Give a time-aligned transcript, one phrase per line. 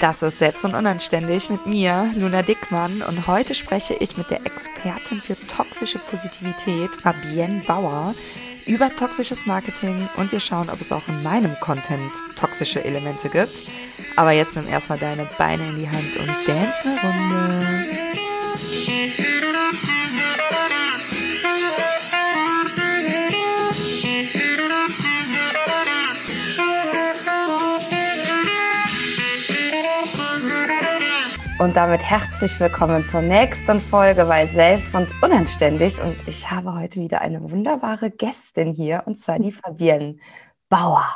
[0.00, 3.00] Das ist Selbst und Unanständig mit mir, Luna Dickmann.
[3.00, 8.14] Und heute spreche ich mit der Expertin für toxische Positivität, Fabienne Bauer,
[8.66, 13.62] über toxisches Marketing und wir schauen, ob es auch in meinem Content toxische Elemente gibt.
[14.16, 18.35] Aber jetzt nimm erstmal deine Beine in die Hand und dance eine Runde.
[31.58, 35.98] Und damit herzlich willkommen zur nächsten Folge bei Selbst und Unanständig.
[36.02, 40.18] Und ich habe heute wieder eine wunderbare Gästin hier, und zwar die Fabienne
[40.68, 41.08] Bauer.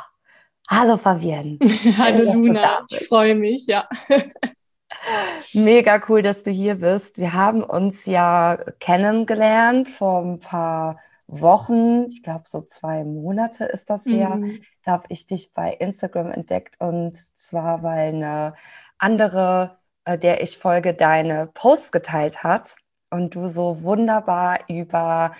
[0.67, 1.59] Hallo Fabienne.
[1.97, 3.87] Hallo Luna, ich freue mich, ja.
[5.53, 7.19] Mega cool, dass du hier bist.
[7.19, 13.91] Wir haben uns ja kennengelernt vor ein paar Wochen, ich glaube so zwei Monate ist
[13.91, 14.37] das her.
[14.37, 14.63] Mhm.
[14.85, 18.55] Da habe ich dich bei Instagram entdeckt und zwar weil eine
[18.97, 22.75] andere der ich folge, deine Posts geteilt hat
[23.09, 25.33] und du so wunderbar über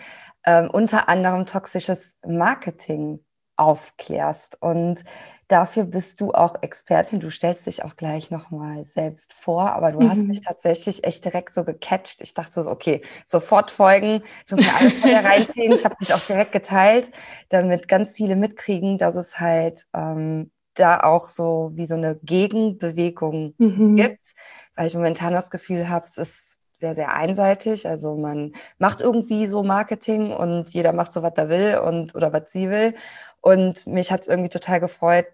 [0.45, 3.23] ähm, unter anderem toxisches Marketing
[3.55, 4.61] aufklärst.
[4.61, 5.03] Und
[5.47, 7.19] dafür bist du auch Expertin.
[7.19, 10.09] Du stellst dich auch gleich nochmal selbst vor, aber du mhm.
[10.09, 12.21] hast mich tatsächlich echt direkt so gecatcht.
[12.21, 14.23] Ich dachte so, okay, sofort folgen.
[14.45, 15.73] Ich muss mir alles von dir reinziehen.
[15.73, 17.11] Ich habe dich auch direkt geteilt,
[17.49, 20.51] damit ganz viele mitkriegen, dass es halt ähm,
[20.81, 23.95] da auch so wie so eine Gegenbewegung mhm.
[23.95, 24.33] gibt,
[24.75, 27.87] weil ich momentan das Gefühl habe, es ist sehr, sehr einseitig.
[27.87, 32.33] Also man macht irgendwie so Marketing und jeder macht so, was er will und oder
[32.33, 32.95] was sie will.
[33.39, 35.27] Und mich hat es irgendwie total gefreut,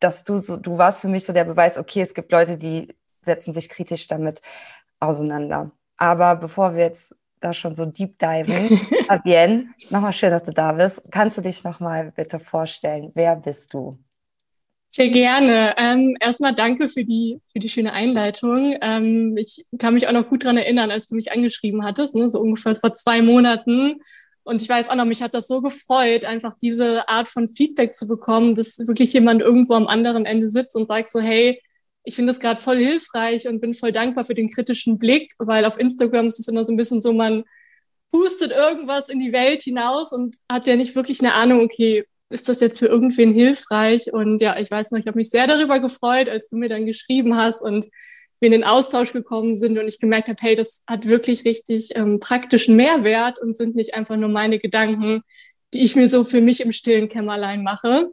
[0.00, 2.94] dass du so, du warst für mich so der Beweis, okay, es gibt Leute, die
[3.22, 4.42] setzen sich kritisch damit
[5.00, 5.70] auseinander.
[5.96, 10.72] Aber bevor wir jetzt da schon so deep diven, Fabienne, nochmal schön, dass du da
[10.72, 11.02] bist.
[11.10, 13.12] Kannst du dich nochmal bitte vorstellen?
[13.14, 13.98] Wer bist du?
[14.96, 15.74] Sehr gerne.
[15.76, 18.76] Ähm, erstmal danke für die, für die schöne Einleitung.
[18.80, 22.28] Ähm, ich kann mich auch noch gut dran erinnern, als du mich angeschrieben hattest, ne,
[22.28, 23.96] so ungefähr vor zwei Monaten.
[24.44, 27.92] Und ich weiß auch noch, mich hat das so gefreut, einfach diese Art von Feedback
[27.96, 31.60] zu bekommen, dass wirklich jemand irgendwo am anderen Ende sitzt und sagt so, hey,
[32.04, 35.64] ich finde das gerade voll hilfreich und bin voll dankbar für den kritischen Blick, weil
[35.64, 37.42] auf Instagram ist es immer so ein bisschen so, man
[38.12, 42.04] pustet irgendwas in die Welt hinaus und hat ja nicht wirklich eine Ahnung, okay,
[42.34, 44.12] ist das jetzt für irgendwen hilfreich?
[44.12, 46.86] Und ja, ich weiß noch, ich habe mich sehr darüber gefreut, als du mir dann
[46.86, 47.88] geschrieben hast und
[48.40, 51.90] wir in den Austausch gekommen sind und ich gemerkt habe, hey, das hat wirklich richtig
[51.94, 55.22] ähm, praktischen Mehrwert und sind nicht einfach nur meine Gedanken,
[55.72, 58.10] die ich mir so für mich im stillen Kämmerlein mache.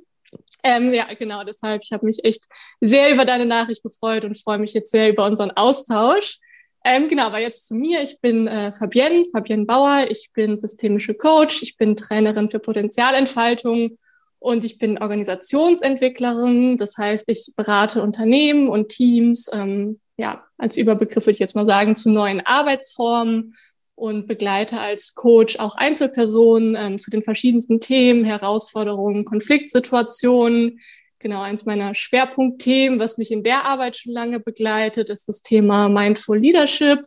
[0.63, 2.45] Ähm, ja, genau, deshalb, ich habe mich echt
[2.79, 6.39] sehr über deine Nachricht gefreut und freue mich jetzt sehr über unseren Austausch.
[6.83, 8.01] Ähm, genau, aber jetzt zu mir.
[8.01, 10.05] Ich bin äh, Fabienne, Fabienne Bauer.
[10.09, 11.61] Ich bin systemische Coach.
[11.61, 13.97] Ich bin Trainerin für Potenzialentfaltung
[14.41, 16.75] und ich bin Organisationsentwicklerin.
[16.75, 21.67] Das heißt, ich berate Unternehmen und Teams, ähm, ja, als Überbegriff würde ich jetzt mal
[21.67, 23.55] sagen, zu neuen Arbeitsformen
[23.93, 30.79] und begleite als Coach auch Einzelpersonen ähm, zu den verschiedensten Themen, Herausforderungen, Konfliktsituationen.
[31.19, 35.87] Genau, eins meiner Schwerpunktthemen, was mich in der Arbeit schon lange begleitet, ist das Thema
[35.87, 37.01] Mindful Leadership.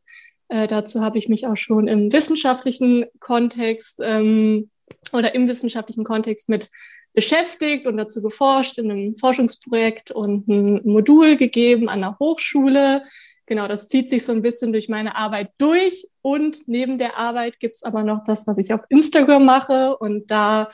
[0.46, 4.70] Äh, dazu habe ich mich auch schon im wissenschaftlichen Kontext ähm,
[5.12, 6.70] oder im wissenschaftlichen Kontext mit
[7.14, 13.02] beschäftigt und dazu geforscht in einem Forschungsprojekt und ein Modul gegeben an der Hochschule.
[13.47, 16.08] Genau, das zieht sich so ein bisschen durch meine Arbeit durch.
[16.22, 19.97] Und neben der Arbeit gibt's aber noch das, was ich auf Instagram mache.
[19.97, 20.70] Und da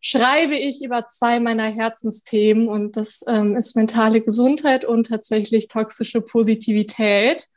[0.00, 2.68] schreibe ich über zwei meiner Herzensthemen.
[2.68, 7.48] Und das ähm, ist mentale Gesundheit und tatsächlich toxische Positivität,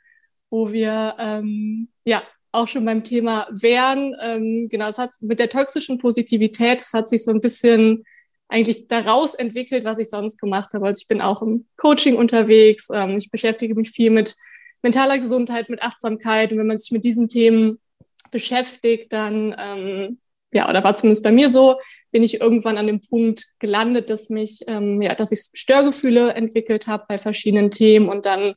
[0.49, 2.21] wo wir ähm, ja
[2.51, 4.15] auch schon beim Thema wären.
[4.21, 8.03] Ähm, genau, es hat mit der toxischen Positivität, es hat sich so ein bisschen
[8.47, 10.85] eigentlich daraus entwickelt, was ich sonst gemacht habe.
[10.85, 12.89] Also ich bin auch im Coaching unterwegs.
[12.93, 14.35] Ähm, ich beschäftige mich viel mit
[14.81, 16.51] mentaler Gesundheit, mit Achtsamkeit.
[16.51, 17.79] Und wenn man sich mit diesen Themen
[18.31, 20.19] beschäftigt, dann, ähm,
[20.51, 21.75] ja, oder war zumindest bei mir so,
[22.11, 26.87] bin ich irgendwann an dem Punkt gelandet, dass mich, ähm, ja, dass ich Störgefühle entwickelt
[26.87, 28.53] habe bei verschiedenen Themen und dann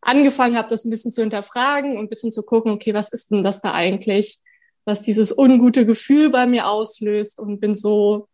[0.00, 3.30] angefangen habe, das ein bisschen zu hinterfragen und ein bisschen zu gucken, okay, was ist
[3.30, 4.38] denn das da eigentlich,
[4.84, 8.28] was dieses ungute Gefühl bei mir auslöst und bin so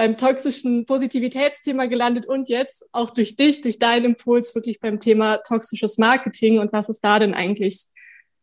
[0.00, 5.36] beim toxischen Positivitätsthema gelandet und jetzt auch durch dich, durch deinen Impuls wirklich beim Thema
[5.46, 7.84] toxisches Marketing und was ist da denn eigentlich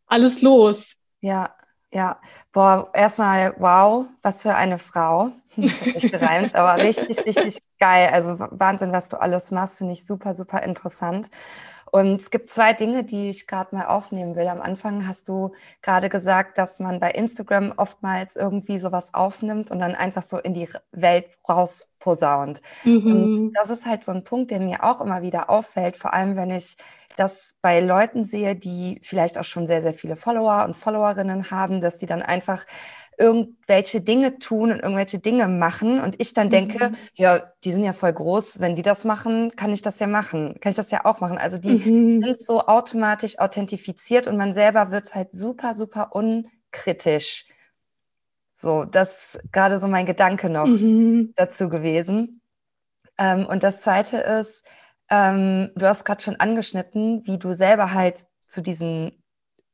[0.06, 0.98] alles los?
[1.20, 1.56] Ja,
[1.92, 2.22] ja.
[2.54, 5.32] Boah, erstmal wow, was für eine Frau.
[5.56, 8.10] Gereimt, aber richtig, richtig geil.
[8.14, 11.32] Also Wahnsinn, was du alles machst, finde ich super, super interessant.
[11.98, 14.48] Und es gibt zwei Dinge, die ich gerade mal aufnehmen will.
[14.48, 19.80] Am Anfang hast du gerade gesagt, dass man bei Instagram oftmals irgendwie sowas aufnimmt und
[19.80, 22.62] dann einfach so in die Welt rausposaunt.
[22.84, 23.12] Mhm.
[23.12, 26.36] Und das ist halt so ein Punkt, der mir auch immer wieder auffällt, vor allem
[26.36, 26.78] wenn ich
[27.16, 31.82] das bei Leuten sehe, die vielleicht auch schon sehr, sehr viele Follower und Followerinnen haben,
[31.82, 32.68] dass die dann einfach
[33.18, 36.96] irgendwelche Dinge tun und irgendwelche Dinge machen und ich dann denke, mhm.
[37.16, 40.60] ja, die sind ja voll groß, wenn die das machen, kann ich das ja machen,
[40.62, 41.40] kann ich das ja auch machen.
[41.40, 42.22] Also die mhm.
[42.22, 47.46] sind so automatisch authentifiziert und man selber wird halt super, super unkritisch.
[48.54, 51.34] So, das ist gerade so mein Gedanke noch mhm.
[51.36, 52.42] dazu gewesen.
[53.18, 54.64] Ähm, und das zweite ist,
[55.10, 59.24] ähm, du hast gerade schon angeschnitten, wie du selber halt zu diesen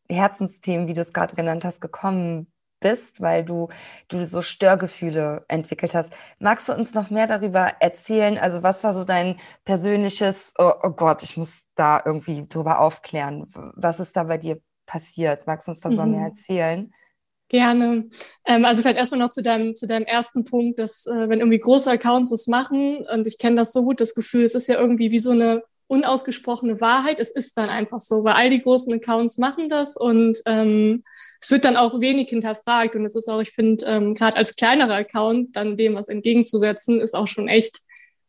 [0.10, 2.53] Herzensthemen, wie du es gerade genannt hast, gekommen
[2.84, 3.70] bist, weil du,
[4.10, 6.14] du so Störgefühle entwickelt hast.
[6.38, 8.38] Magst du uns noch mehr darüber erzählen?
[8.38, 13.48] Also was war so dein persönliches, oh, oh Gott, ich muss da irgendwie drüber aufklären.
[13.76, 15.48] Was ist da bei dir passiert?
[15.48, 16.12] Magst du uns darüber mhm.
[16.12, 16.94] mehr erzählen?
[17.50, 18.10] Gerne.
[18.46, 21.60] Ähm, also vielleicht erstmal noch zu deinem, zu deinem ersten Punkt, dass äh, wenn irgendwie
[21.60, 24.80] große Accounts das machen, und ich kenne das so gut, das Gefühl, es ist ja
[24.80, 27.20] irgendwie wie so eine unausgesprochene Wahrheit.
[27.20, 31.02] Es ist dann einfach so, weil all die großen Accounts machen das und ähm,
[31.42, 32.96] es wird dann auch wenig hinterfragt.
[32.96, 37.02] Und es ist auch, ich finde, ähm, gerade als kleinerer Account dann dem was entgegenzusetzen,
[37.02, 37.82] ist auch schon echt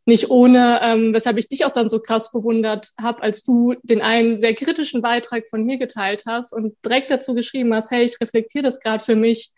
[0.07, 4.03] nicht ohne, ähm, weshalb ich dich auch dann so krass bewundert habe, als du den
[4.03, 8.21] einen sehr kritischen Beitrag von mir geteilt hast und direkt dazu geschrieben hast, hey, ich
[8.21, 9.53] reflektiere das gerade für mich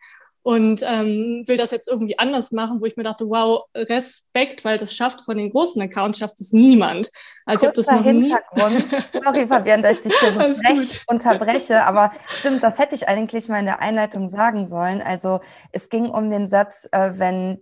[0.46, 4.78] und ähm, will das jetzt irgendwie anders machen, wo ich mir dachte, wow, Respekt, weil
[4.78, 7.10] das schafft von den großen Accounts, schafft es niemand.
[7.46, 8.92] Also Kurzer ich habe das noch Hintergrund.
[8.92, 9.20] nie...
[9.24, 13.48] Sorry, Fabian, dass ich dich hier so frech unterbreche, aber stimmt, das hätte ich eigentlich
[13.48, 15.02] mal in der Einleitung sagen sollen.
[15.02, 15.40] Also
[15.72, 17.60] es ging um den Satz, äh, wenn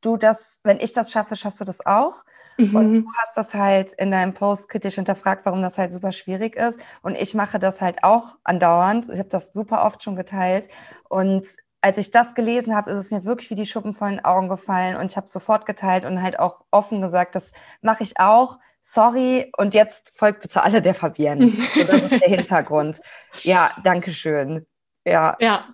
[0.00, 2.24] du das, wenn ich das schaffe, schaffst du das auch.
[2.56, 2.74] Mhm.
[2.74, 6.56] Und du hast das halt in deinem Post kritisch hinterfragt, warum das halt super schwierig
[6.56, 6.80] ist.
[7.02, 9.10] Und ich mache das halt auch andauernd.
[9.10, 10.70] Ich habe das super oft schon geteilt.
[11.10, 11.46] Und
[11.82, 14.48] als ich das gelesen habe, ist es mir wirklich wie die Schuppen vor den Augen
[14.48, 17.52] gefallen und ich habe sofort geteilt und halt auch offen gesagt, das
[17.82, 18.58] mache ich auch.
[18.80, 21.48] Sorry und jetzt folgt bitte alle der Fabienne.
[21.74, 23.00] so, das ist der Hintergrund.
[23.42, 24.64] Ja, danke schön.
[25.04, 25.36] Ja.
[25.40, 25.68] Ja,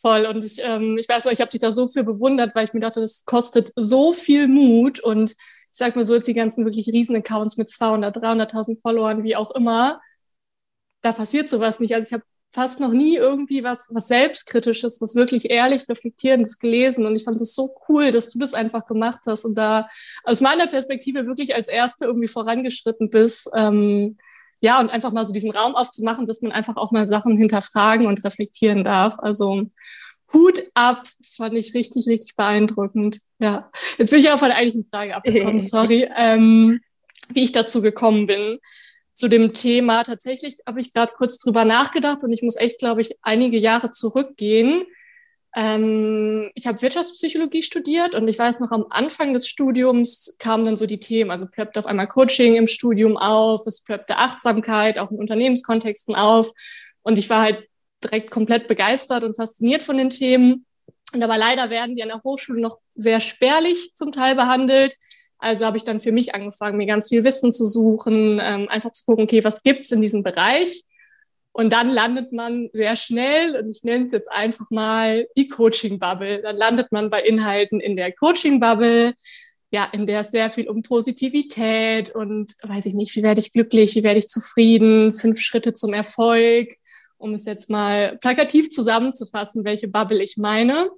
[0.00, 0.24] voll.
[0.26, 2.72] Und ich, ähm, ich weiß noch, ich habe dich da so viel bewundert, weil ich
[2.72, 5.36] mir dachte, das kostet so viel Mut und ich
[5.76, 9.50] sag mal so, jetzt die ganzen wirklich riesen Accounts mit 200, 300.000 Followern, wie auch
[9.52, 10.00] immer,
[11.02, 11.94] da passiert sowas nicht.
[11.94, 17.06] Also ich habe fast noch nie irgendwie was, was Selbstkritisches, was wirklich ehrlich Reflektierendes gelesen.
[17.06, 19.88] Und ich fand es so cool, dass du das einfach gemacht hast und da
[20.24, 23.48] aus meiner Perspektive wirklich als Erste irgendwie vorangeschritten bist.
[23.54, 24.16] Ähm,
[24.60, 28.06] ja, und einfach mal so diesen Raum aufzumachen, dass man einfach auch mal Sachen hinterfragen
[28.06, 29.18] und reflektieren darf.
[29.18, 29.66] Also
[30.32, 33.20] Hut ab, das fand ich richtig, richtig beeindruckend.
[33.38, 36.80] Ja, jetzt bin ich auch von der eigentlichen Frage abgekommen, sorry, ähm,
[37.32, 38.58] wie ich dazu gekommen bin
[39.12, 40.02] zu dem Thema.
[40.04, 43.90] Tatsächlich habe ich gerade kurz drüber nachgedacht und ich muss echt, glaube ich, einige Jahre
[43.90, 44.84] zurückgehen.
[45.54, 50.76] Ähm, ich habe Wirtschaftspsychologie studiert und ich weiß noch, am Anfang des Studiums kamen dann
[50.76, 55.10] so die Themen, also plöppte auf einmal Coaching im Studium auf, es plöppte Achtsamkeit auch
[55.10, 56.52] in Unternehmenskontexten auf
[57.02, 57.68] und ich war halt
[58.02, 60.66] direkt komplett begeistert und fasziniert von den Themen.
[61.12, 64.96] Und aber leider werden die an der Hochschule noch sehr spärlich zum Teil behandelt.
[65.40, 68.92] Also habe ich dann für mich angefangen, mir ganz viel Wissen zu suchen, ähm, einfach
[68.92, 70.84] zu gucken, okay, was gibt's in diesem Bereich?
[71.52, 76.42] Und dann landet man sehr schnell, und ich nenne es jetzt einfach mal die Coaching-Bubble.
[76.42, 79.14] Dann landet man bei Inhalten in der Coaching-Bubble,
[79.72, 83.52] ja, in der es sehr viel um Positivität und weiß ich nicht, wie werde ich
[83.52, 86.74] glücklich, wie werde ich zufrieden, fünf Schritte zum Erfolg,
[87.18, 90.90] um es jetzt mal plakativ zusammenzufassen, welche Bubble ich meine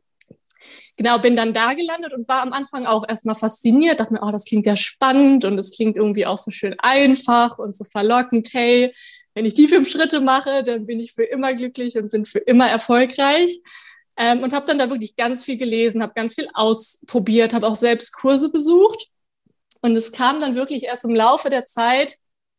[0.96, 4.30] genau, bin dann da gelandet und war am Anfang auch erstmal fasziniert, dachte mir, oh,
[4.30, 8.49] das klingt ja spannend und es klingt irgendwie auch so schön einfach und so verlockend,
[8.52, 8.94] hey,
[9.34, 12.38] wenn ich die fünf Schritte mache, dann bin ich für immer glücklich und bin für
[12.38, 13.61] immer erfolgreich.
[14.16, 17.76] Ähm, und habe dann da wirklich ganz viel gelesen, habe ganz viel ausprobiert, habe auch
[17.76, 19.08] selbst Kurse besucht.
[19.80, 22.18] Und es kam dann wirklich erst im Laufe der Zeit,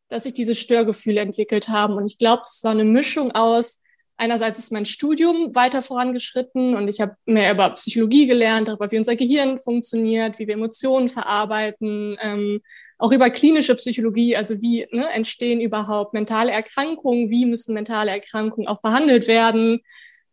[0.09, 1.93] dass sich diese Störgefühle entwickelt haben.
[1.93, 3.82] Und ich glaube, es war eine Mischung aus,
[4.17, 8.97] einerseits ist mein Studium weiter vorangeschritten und ich habe mehr über Psychologie gelernt, darüber, wie
[8.97, 12.61] unser Gehirn funktioniert, wie wir Emotionen verarbeiten, ähm,
[12.97, 18.67] auch über klinische Psychologie, also wie ne, entstehen überhaupt mentale Erkrankungen, wie müssen mentale Erkrankungen
[18.67, 19.81] auch behandelt werden.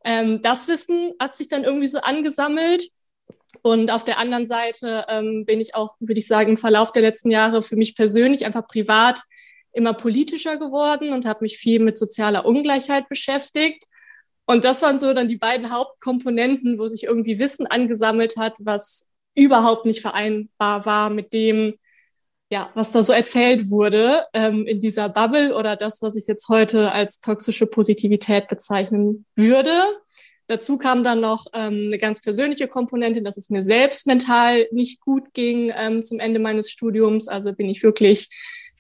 [0.05, 2.89] Ähm, das Wissen hat sich dann irgendwie so angesammelt.
[3.63, 7.03] Und auf der anderen Seite ähm, bin ich auch, würde ich sagen, im Verlauf der
[7.03, 9.23] letzten Jahre für mich persönlich einfach privat
[9.73, 13.87] immer politischer geworden und habe mich viel mit sozialer Ungleichheit beschäftigt.
[14.47, 19.09] Und das waren so dann die beiden Hauptkomponenten, wo sich irgendwie Wissen angesammelt hat, was
[19.35, 21.75] überhaupt nicht vereinbar war mit dem,
[22.51, 26.49] ja, was da so erzählt wurde ähm, in dieser Bubble oder das, was ich jetzt
[26.49, 29.73] heute als toxische Positivität bezeichnen würde.
[30.49, 35.01] Dazu kam dann noch ähm, eine ganz persönliche Komponente, dass es mir selbst mental nicht
[35.01, 37.29] gut ging ähm, zum Ende meines Studiums.
[37.29, 38.29] Also bin ich wirklich,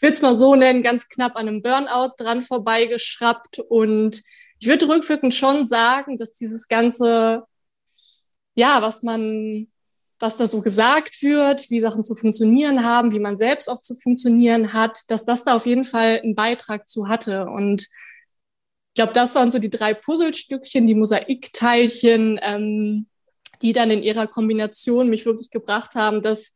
[0.01, 3.59] ich will es mal so nennen, ganz knapp an einem Burnout dran vorbeigeschraubt.
[3.59, 4.23] Und
[4.59, 7.43] ich würde rückwirkend schon sagen, dass dieses ganze,
[8.55, 9.69] ja, was man
[10.19, 13.95] was da so gesagt wird, wie Sachen zu funktionieren haben, wie man selbst auch zu
[13.95, 17.47] funktionieren hat, dass das da auf jeden Fall einen Beitrag zu hatte.
[17.47, 23.07] Und ich glaube, das waren so die drei Puzzlestückchen, die Mosaikteilchen, ähm,
[23.63, 26.55] die dann in ihrer Kombination mich wirklich gebracht haben, das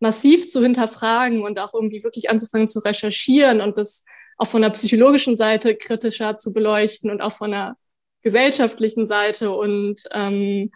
[0.00, 4.04] massiv zu hinterfragen und auch irgendwie wirklich anzufangen zu recherchieren und das
[4.38, 7.76] auch von der psychologischen Seite kritischer zu beleuchten und auch von der
[8.22, 10.70] gesellschaftlichen Seite und ähm,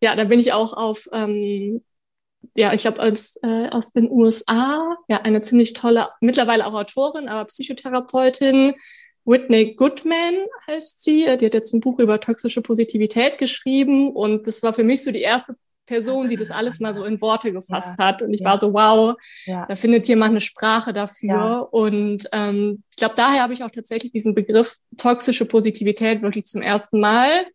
[0.00, 1.82] ja, da bin ich auch auf, ähm,
[2.56, 7.28] ja, ich glaube, als äh, aus den USA, ja, eine ziemlich tolle, mittlerweile auch Autorin,
[7.28, 8.74] aber Psychotherapeutin,
[9.24, 10.34] Whitney Goodman
[10.66, 11.24] heißt sie.
[11.40, 15.12] Die hat jetzt ein Buch über toxische Positivität geschrieben und das war für mich so
[15.12, 15.54] die erste
[15.92, 18.22] Person, die das alles mal so in Worte gefasst ja, hat.
[18.22, 18.46] Und ich ja.
[18.46, 19.66] war so, wow, ja.
[19.66, 21.68] da findet jemand eine Sprache dafür.
[21.70, 26.62] Und ähm, ich glaube, daher habe ich auch tatsächlich diesen Begriff toxische Positivität wirklich zum
[26.62, 27.46] ersten Mal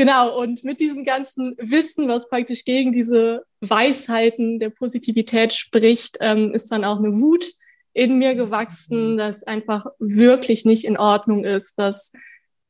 [0.00, 6.54] Genau, und mit diesem ganzen Wissen, was praktisch gegen diese Weisheiten der Positivität spricht, ähm,
[6.54, 7.44] ist dann auch eine Wut
[7.92, 12.12] in mir gewachsen, dass einfach wirklich nicht in Ordnung ist, dass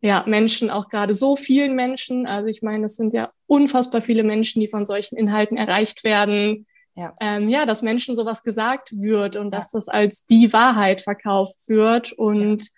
[0.00, 4.23] ja Menschen, auch gerade so vielen Menschen, also ich meine, es sind ja unfassbar viele
[4.23, 9.37] Menschen, die von solchen Inhalten erreicht werden, ja, ähm, ja dass Menschen sowas gesagt wird
[9.37, 9.59] und ja.
[9.59, 12.12] dass das als die Wahrheit verkauft wird.
[12.12, 12.69] Und ja.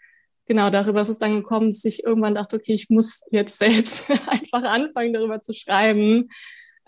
[0.46, 4.10] genau, darüber ist es dann gekommen, dass ich irgendwann dachte, okay, ich muss jetzt selbst
[4.26, 6.28] einfach anfangen, darüber zu schreiben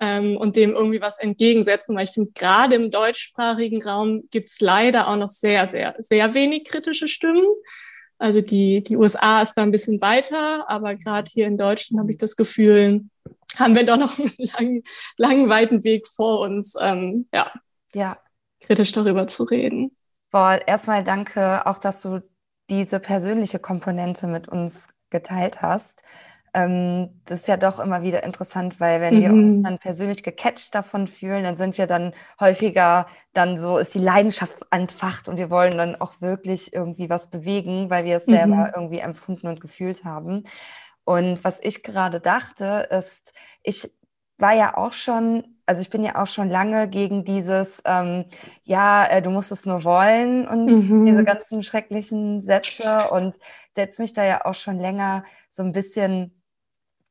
[0.00, 4.60] ähm, und dem irgendwie was entgegensetzen, weil ich finde, gerade im deutschsprachigen Raum gibt es
[4.60, 7.44] leider auch noch sehr, sehr, sehr wenig kritische Stimmen.
[8.18, 12.12] Also die, die USA ist da ein bisschen weiter, aber gerade hier in Deutschland habe
[12.12, 13.02] ich das Gefühl,
[13.56, 14.82] haben wir doch noch einen langen,
[15.16, 17.52] langen weiten Weg vor uns, ähm, ja,
[17.94, 18.18] ja,
[18.60, 19.96] kritisch darüber zu reden.
[20.30, 22.22] Boah, erstmal danke auch, dass du
[22.70, 26.02] diese persönliche Komponente mit uns geteilt hast.
[26.54, 29.20] Ähm, das ist ja doch immer wieder interessant, weil wenn mhm.
[29.20, 29.62] wir uns mhm.
[29.64, 34.58] dann persönlich gecatcht davon fühlen, dann sind wir dann häufiger dann so, ist die Leidenschaft
[34.70, 38.72] entfacht und wir wollen dann auch wirklich irgendwie was bewegen, weil wir es selber mhm.
[38.74, 40.44] irgendwie empfunden und gefühlt haben.
[41.04, 43.90] Und was ich gerade dachte, ist, ich
[44.38, 48.26] war ja auch schon also ich bin ja auch schon lange gegen dieses, ähm,
[48.64, 51.06] ja, äh, du musst es nur wollen und mhm.
[51.06, 53.36] diese ganzen schrecklichen Sätze und
[53.74, 56.43] setze mich da ja auch schon länger so ein bisschen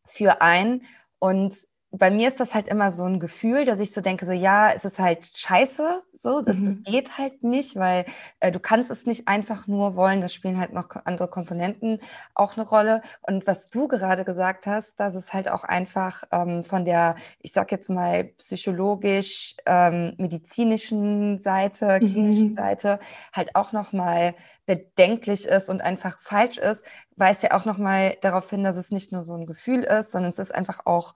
[0.07, 0.85] für ein.
[1.19, 1.55] Und
[1.95, 4.71] bei mir ist das halt immer so ein Gefühl, dass ich so denke, so ja,
[4.71, 6.83] es ist halt scheiße, so, das, mhm.
[6.83, 8.05] das geht halt nicht, weil
[8.39, 11.99] äh, du kannst es nicht einfach nur wollen, das spielen halt noch andere Komponenten
[12.33, 13.03] auch eine Rolle.
[13.21, 17.53] Und was du gerade gesagt hast, dass es halt auch einfach ähm, von der, ich
[17.53, 22.53] sag jetzt mal, psychologisch, ähm, medizinischen Seite, klinischen mhm.
[22.53, 22.99] Seite
[23.33, 24.33] halt auch nochmal
[24.65, 26.83] bedenklich ist und einfach falsch ist,
[27.17, 30.31] weist ja auch nochmal darauf hin, dass es nicht nur so ein Gefühl ist, sondern
[30.31, 31.13] es ist einfach auch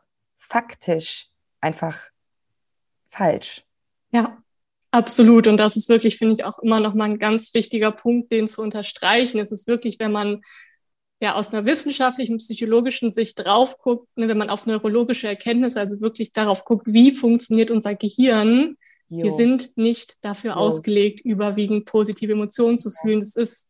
[0.50, 1.28] faktisch
[1.62, 1.98] einfach
[3.10, 3.64] falsch.
[4.12, 4.38] Ja,
[4.92, 5.48] absolut.
[5.48, 8.48] Und das ist wirklich, finde ich, auch immer noch mal ein ganz wichtiger Punkt, den
[8.48, 9.40] zu unterstreichen.
[9.40, 10.42] Es ist wirklich, wenn man
[11.20, 16.00] ja aus einer wissenschaftlichen, psychologischen Sicht drauf guckt, ne, wenn man auf neurologische Erkenntnisse, also
[16.00, 18.78] wirklich darauf guckt, wie funktioniert unser Gehirn,
[19.10, 19.24] jo.
[19.24, 20.58] wir sind nicht dafür jo.
[20.58, 23.20] ausgelegt, überwiegend positive Emotionen zu fühlen.
[23.20, 23.68] Das ist,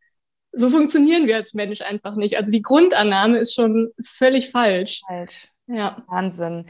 [0.52, 2.38] so funktionieren wir als Mensch einfach nicht.
[2.38, 5.02] Also die Grundannahme ist schon, ist völlig falsch.
[5.08, 5.50] Falsch.
[5.68, 6.04] Ja.
[6.08, 6.66] Wahnsinn.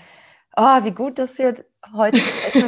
[0.56, 2.20] Oh, wie gut, dass wir heute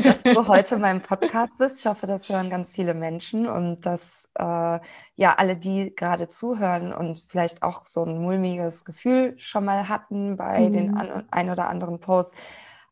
[0.03, 1.79] dass du heute in meinem Podcast bist.
[1.79, 4.79] Ich hoffe, das hören ganz viele Menschen und dass äh,
[5.15, 10.37] ja alle, die gerade zuhören und vielleicht auch so ein mulmiges Gefühl schon mal hatten
[10.37, 10.73] bei mhm.
[10.73, 12.35] den an, ein oder anderen Posts,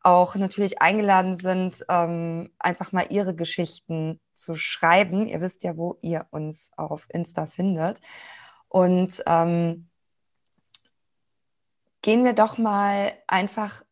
[0.02, 5.28] auch natürlich eingeladen sind, ähm, einfach mal ihre Geschichten zu schreiben.
[5.28, 8.00] Ihr wisst ja, wo ihr uns auf Insta findet.
[8.70, 9.87] Und ähm,
[12.08, 13.84] gehen wir doch mal einfach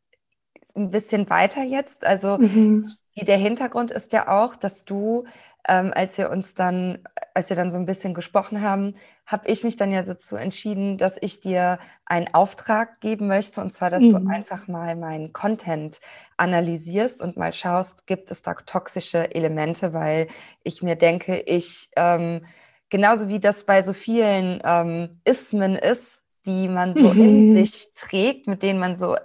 [0.74, 2.06] ein bisschen weiter jetzt.
[2.06, 2.90] Also mhm.
[3.18, 5.26] der Hintergrund ist ja auch, dass du,
[5.68, 7.00] ähm, als wir uns dann,
[7.34, 8.96] als wir dann so ein bisschen gesprochen haben,
[9.26, 13.74] habe ich mich dann ja dazu entschieden, dass ich dir einen Auftrag geben möchte, und
[13.74, 14.12] zwar, dass mhm.
[14.12, 16.00] du einfach mal meinen Content
[16.38, 20.30] analysierst und mal schaust, gibt es da toxische Elemente, weil
[20.64, 22.46] ich mir denke, ich ähm,
[22.90, 27.22] genauso wie das bei so vielen ähm, Ismen ist, die man so mhm.
[27.22, 29.16] in sich trägt, mit denen man so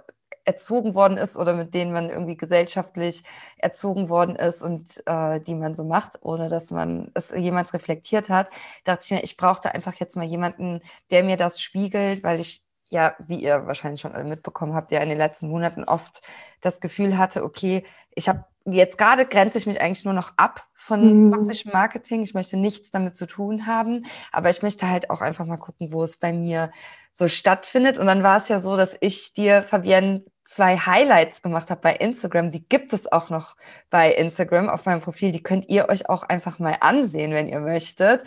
[0.43, 3.23] erzogen worden ist oder mit denen man irgendwie gesellschaftlich
[3.57, 8.29] erzogen worden ist und äh, die man so macht, ohne dass man es jemals reflektiert
[8.29, 8.49] hat,
[8.83, 12.63] dachte ich mir, ich brauchte einfach jetzt mal jemanden, der mir das spiegelt, weil ich
[12.89, 16.21] ja, wie ihr wahrscheinlich schon alle mitbekommen habt, ja in den letzten Monaten oft
[16.59, 20.67] das Gefühl hatte, okay, ich habe jetzt gerade grenze ich mich eigentlich nur noch ab
[20.75, 21.31] von mhm.
[21.31, 22.21] toxischem Marketing.
[22.21, 25.93] Ich möchte nichts damit zu tun haben, aber ich möchte halt auch einfach mal gucken,
[25.93, 26.71] wo es bei mir
[27.13, 27.97] so stattfindet.
[27.97, 31.95] Und dann war es ja so, dass ich dir, Fabienne, zwei Highlights gemacht habe bei
[31.95, 32.51] Instagram.
[32.51, 33.55] Die gibt es auch noch
[33.89, 35.31] bei Instagram auf meinem Profil.
[35.31, 38.23] Die könnt ihr euch auch einfach mal ansehen, wenn ihr möchtet.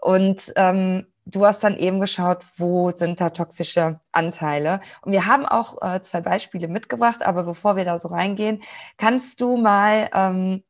[0.00, 4.80] Und ähm, du hast dann eben geschaut, wo sind da toxische Anteile.
[5.00, 8.62] Und wir haben auch äh, zwei Beispiele mitgebracht, aber bevor wir da so reingehen,
[8.98, 10.62] kannst du mal ähm,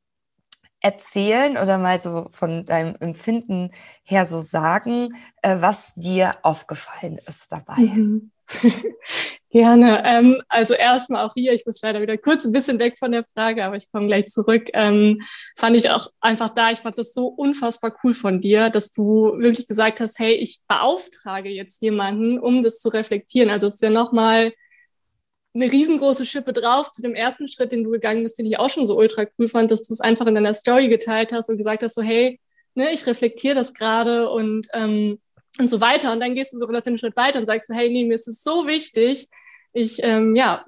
[0.85, 3.71] erzählen oder mal so von deinem Empfinden
[4.03, 7.79] her so sagen, äh, was dir aufgefallen ist dabei?
[7.79, 8.31] Mhm.
[9.49, 10.03] Gerne.
[10.05, 13.25] Ähm, also erstmal auch hier, ich muss leider wieder kurz ein bisschen weg von der
[13.25, 14.64] Frage, aber ich komme gleich zurück.
[14.75, 15.23] Ähm,
[15.57, 19.33] fand ich auch einfach da, ich fand das so unfassbar cool von dir, dass du
[19.38, 23.49] wirklich gesagt hast, hey, ich beauftrage jetzt jemanden, um das zu reflektieren.
[23.49, 24.53] Also es ist ja nochmal
[25.54, 28.68] eine riesengroße Schippe drauf zu dem ersten Schritt, den du gegangen bist, den ich auch
[28.68, 31.58] schon so ultra cool fand, dass du es einfach in deiner Story geteilt hast und
[31.58, 32.40] gesagt hast, so hey,
[32.75, 35.18] ne, ich reflektiere das gerade und ähm,
[35.58, 36.12] und so weiter.
[36.12, 38.14] Und dann gehst du sogar noch einen Schritt weiter und sagst so, hey, nee, mir
[38.14, 39.28] ist es so wichtig,
[39.73, 40.64] ich ähm, ja,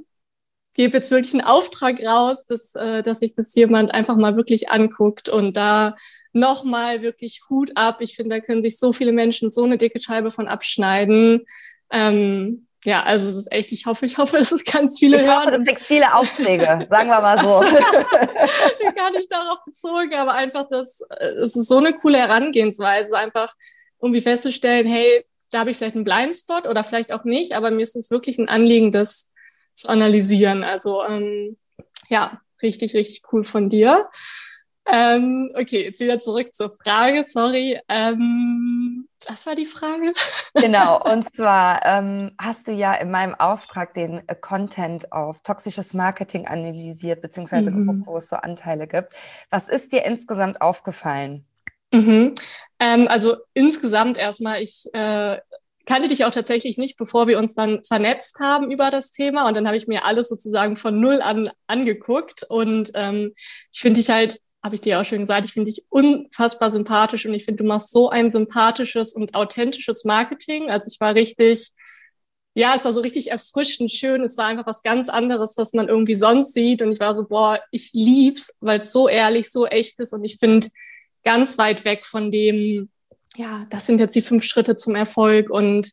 [0.74, 4.70] gebe jetzt wirklich einen Auftrag raus, dass, äh, dass sich das jemand einfach mal wirklich
[4.70, 5.96] anguckt und da
[6.32, 8.00] nochmal wirklich Hut ab.
[8.00, 11.44] Ich finde, da können sich so viele Menschen so eine dicke Scheibe von abschneiden.
[11.90, 15.26] Ähm, ja, also es ist echt, ich hoffe, ich hoffe, es ist ganz viele ich
[15.26, 15.46] hören.
[15.46, 17.60] Hoffe, du kriegst viele Aufträge, sagen wir mal so.
[18.94, 23.52] Gar nicht darauf bezogen, aber einfach, dass äh, es ist so eine coole Herangehensweise, einfach
[24.00, 27.82] irgendwie festzustellen, hey, da habe ich vielleicht einen Blindspot oder vielleicht auch nicht, aber mir
[27.82, 29.30] ist es wirklich ein Anliegen, das
[29.74, 30.64] zu analysieren.
[30.64, 31.56] Also ähm,
[32.08, 34.08] ja, richtig, richtig cool von dir.
[34.92, 37.80] Ähm, okay, jetzt wieder zurück zur Frage, sorry.
[37.88, 40.12] Ähm, was war die Frage?
[40.58, 45.92] Genau, und zwar ähm, hast du ja in meinem Auftrag den äh, Content auf toxisches
[45.92, 47.86] Marketing analysiert, beziehungsweise mhm.
[47.86, 49.12] geguckt, wo es so Anteile gibt.
[49.50, 51.44] Was ist dir insgesamt aufgefallen?
[51.92, 52.34] Mhm.
[52.80, 55.38] Ähm, also insgesamt erstmal, ich äh,
[55.84, 59.46] kannte dich auch tatsächlich nicht, bevor wir uns dann vernetzt haben über das Thema.
[59.46, 62.44] Und dann habe ich mir alles sozusagen von null an angeguckt.
[62.48, 63.32] Und ähm,
[63.72, 67.24] ich finde dich halt, habe ich dir auch schon gesagt, ich finde dich unfassbar sympathisch
[67.24, 70.70] und ich finde, du machst so ein sympathisches und authentisches Marketing.
[70.70, 71.70] Also ich war richtig,
[72.54, 74.24] ja, es war so richtig erfrischend schön.
[74.24, 76.82] Es war einfach was ganz anderes, was man irgendwie sonst sieht.
[76.82, 80.12] Und ich war so, boah, ich lieb's, weil es so ehrlich, so echt ist.
[80.12, 80.66] Und ich finde,
[81.22, 82.88] ganz weit weg von dem,
[83.36, 85.92] ja, das sind jetzt die fünf Schritte zum Erfolg und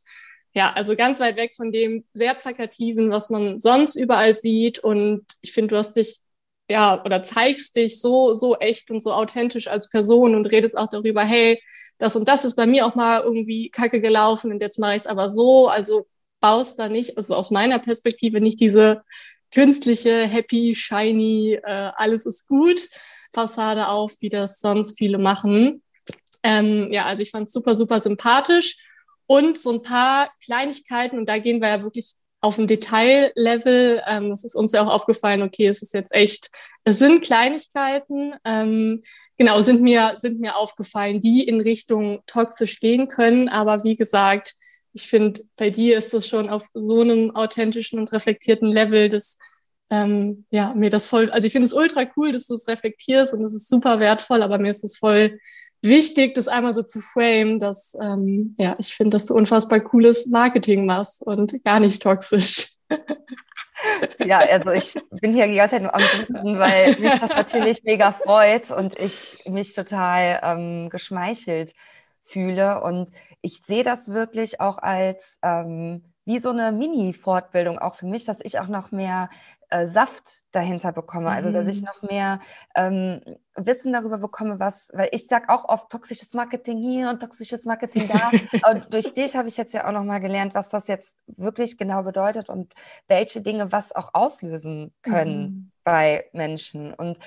[0.56, 4.80] ja, also ganz weit weg von dem sehr plakativen, was man sonst überall sieht.
[4.80, 6.22] Und ich finde, du hast dich
[6.70, 10.90] ja oder zeigst dich so, so echt und so authentisch als Person und redest auch
[10.90, 11.62] darüber, hey,
[11.98, 15.02] das und das ist bei mir auch mal irgendwie kacke gelaufen und jetzt mache ich
[15.02, 15.68] es aber so.
[15.68, 16.08] Also
[16.42, 19.04] baust da nicht, also aus meiner Perspektive nicht diese
[19.52, 22.90] künstliche, happy, shiny, äh, alles ist gut,
[23.34, 25.84] Fassade auf, wie das sonst viele machen.
[26.44, 28.78] Ähm, ja, also ich fand es super, super sympathisch.
[29.26, 34.04] Und so ein paar Kleinigkeiten, und da gehen wir ja wirklich auf ein Detaillevel.
[34.06, 36.52] Ähm, das ist uns ja auch aufgefallen, okay, es ist jetzt echt,
[36.84, 39.00] es sind Kleinigkeiten, ähm,
[39.38, 43.48] genau, sind mir, sind mir aufgefallen, die in Richtung toxisch gehen können.
[43.48, 44.56] Aber wie gesagt,
[44.92, 49.40] ich finde, bei dir ist das schon auf so einem authentischen und reflektierten Level, dass
[49.90, 53.34] ähm, ja, mir das voll, also ich finde es ultra cool, dass du es reflektierst
[53.34, 55.40] und es ist super wertvoll, aber mir ist es voll
[55.82, 60.28] wichtig, das einmal so zu frame, dass, ähm, ja, ich finde, dass du unfassbar cooles
[60.28, 62.74] Marketing machst und gar nicht toxisch.
[64.26, 67.84] Ja, also ich bin hier die ganze Zeit nur am Grinsen, weil mich das natürlich
[67.84, 71.74] mega freut und ich mich total ähm, geschmeichelt
[72.24, 72.82] fühle.
[72.82, 78.24] Und ich sehe das wirklich auch als ähm, wie so eine Mini-Fortbildung auch für mich,
[78.26, 79.30] dass ich auch noch mehr
[79.74, 81.86] äh, Saft dahinter bekomme, also dass ich mhm.
[81.88, 82.40] noch mehr
[82.76, 83.22] ähm,
[83.56, 88.08] Wissen darüber bekomme, was, weil ich sage auch oft toxisches Marketing hier und toxisches Marketing
[88.08, 88.30] da.
[88.62, 91.78] Aber durch dich habe ich jetzt ja auch noch mal gelernt, was das jetzt wirklich
[91.78, 92.74] genau bedeutet und
[93.08, 95.72] welche Dinge was auch auslösen können mhm.
[95.84, 96.94] bei Menschen.
[96.94, 97.18] Und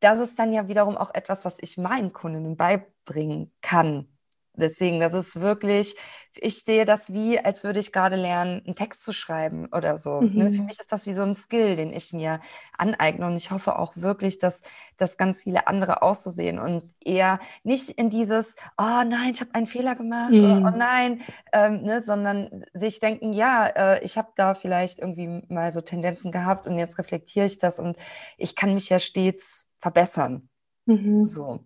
[0.00, 4.08] das ist dann ja wiederum auch etwas, was ich meinen Kundinnen beibringen kann.
[4.56, 5.96] Deswegen, das ist wirklich,
[6.36, 10.20] ich sehe das wie, als würde ich gerade lernen, einen Text zu schreiben oder so.
[10.20, 10.38] Mhm.
[10.38, 10.52] Ne?
[10.52, 10.66] Für mhm.
[10.66, 12.40] mich ist das wie so ein Skill, den ich mir
[12.76, 13.26] aneigne.
[13.26, 14.62] Und ich hoffe auch wirklich, dass
[14.96, 19.66] das ganz viele andere auszusehen und eher nicht in dieses, oh nein, ich habe einen
[19.66, 20.44] Fehler gemacht, mhm.
[20.44, 22.00] oder, oh nein, ähm, ne?
[22.00, 26.78] sondern sich denken, ja, äh, ich habe da vielleicht irgendwie mal so Tendenzen gehabt und
[26.78, 27.96] jetzt reflektiere ich das und
[28.38, 30.48] ich kann mich ja stets verbessern.
[30.86, 31.24] Mhm.
[31.24, 31.64] So.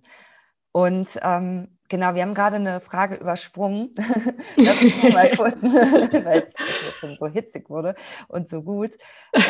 [0.72, 3.94] Und ähm, Genau, wir haben gerade eine Frage übersprungen.
[5.12, 7.94] mal kurz, weil es so hitzig wurde
[8.28, 8.96] und so gut.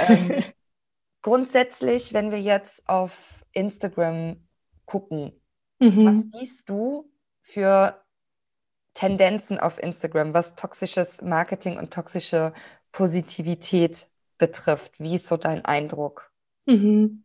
[0.09, 0.45] Ähm,
[1.23, 4.37] grundsätzlich, wenn wir jetzt auf Instagram
[4.85, 5.33] gucken,
[5.81, 6.07] mhm.
[6.07, 7.11] was siehst du
[7.43, 8.01] für
[8.95, 12.53] Tendenzen auf Instagram, was toxisches Marketing und toxische
[12.93, 15.01] Positivität betrifft?
[15.01, 16.31] Wie ist so dein Eindruck?
[16.67, 17.25] Mhm.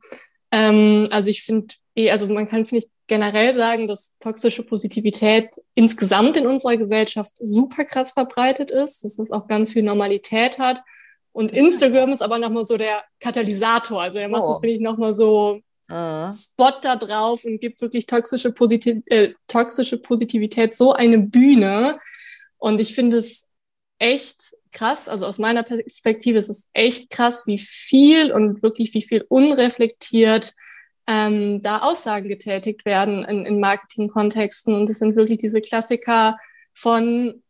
[0.54, 5.50] Ähm, also ich finde, eh, also man kann, finde ich, generell sagen, dass toxische Positivität
[5.74, 10.82] insgesamt in unserer Gesellschaft super krass verbreitet ist, dass das auch ganz viel Normalität hat.
[11.32, 14.00] Und Instagram ist aber nochmal so der Katalysator.
[14.00, 14.50] Also er macht oh.
[14.50, 15.60] das, finde ich, nochmal so
[15.92, 16.32] uh.
[16.32, 22.00] Spot da drauf und gibt wirklich toxische, Positiv äh, toxische Positivität so eine Bühne.
[22.60, 23.50] Und ich finde es
[23.98, 29.02] echt krass, also aus meiner Perspektive ist es echt krass, wie viel und wirklich wie
[29.02, 30.54] viel unreflektiert
[31.08, 34.74] ähm, da Aussagen getätigt werden in, in Marketingkontexten.
[34.74, 36.38] Und es sind wirklich diese Klassiker
[36.74, 37.44] von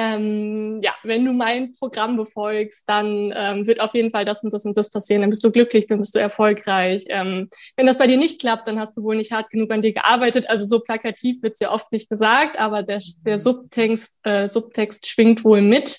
[0.00, 4.52] ähm, ja, wenn du mein Programm befolgst, dann ähm, wird auf jeden Fall das und
[4.52, 5.22] das und das passieren.
[5.22, 7.06] Dann bist du glücklich, dann bist du erfolgreich.
[7.08, 9.82] Ähm, wenn das bei dir nicht klappt, dann hast du wohl nicht hart genug an
[9.82, 10.48] dir gearbeitet.
[10.48, 15.42] Also so plakativ wird's ja oft nicht gesagt, aber der, der Subtext, äh, Subtext schwingt
[15.42, 15.98] wohl mit.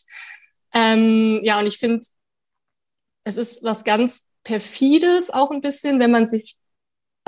[0.74, 2.06] Ähm, ja, und ich finde,
[3.24, 6.58] es ist was ganz perfides auch ein bisschen, wenn man sich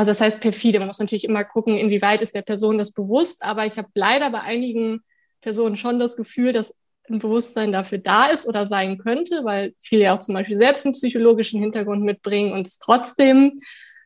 [0.02, 0.80] also das heißt perfide.
[0.80, 3.44] Man muss natürlich immer gucken, inwieweit ist der Person das bewusst.
[3.44, 5.02] Aber ich habe leider bei einigen
[5.42, 6.76] Personen schon das Gefühl, dass
[7.08, 10.86] ein Bewusstsein dafür da ist oder sein könnte, weil viele ja auch zum Beispiel selbst
[10.86, 13.54] einen psychologischen Hintergrund mitbringen und es trotzdem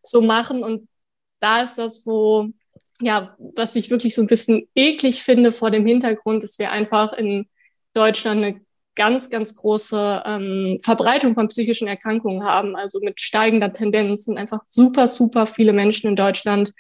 [0.02, 0.63] so machen.
[0.63, 0.89] Und
[1.39, 2.50] da ist das, wo,
[3.00, 7.13] ja, was ich wirklich so ein bisschen eklig finde vor dem Hintergrund, dass wir einfach
[7.13, 7.48] in
[7.93, 8.64] Deutschland eine
[8.95, 14.62] ganz, ganz große ähm, Verbreitung von psychischen Erkrankungen haben, also mit steigender Tendenz sind einfach
[14.67, 16.73] super, super viele Menschen in Deutschland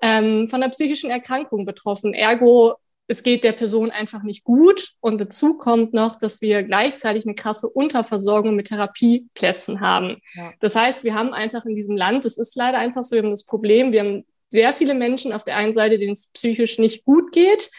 [0.00, 2.14] ähm, von der psychischen Erkrankung betroffen.
[2.14, 2.76] Ergo,
[3.08, 4.92] es geht der Person einfach nicht gut.
[5.00, 10.18] Und dazu kommt noch, dass wir gleichzeitig eine krasse Unterversorgung mit Therapieplätzen haben.
[10.34, 10.52] Ja.
[10.60, 13.30] Das heißt, wir haben einfach in diesem Land, das ist leider einfach so, wir haben
[13.30, 17.04] das Problem, wir haben sehr viele Menschen auf der einen Seite, denen es psychisch nicht
[17.04, 17.70] gut geht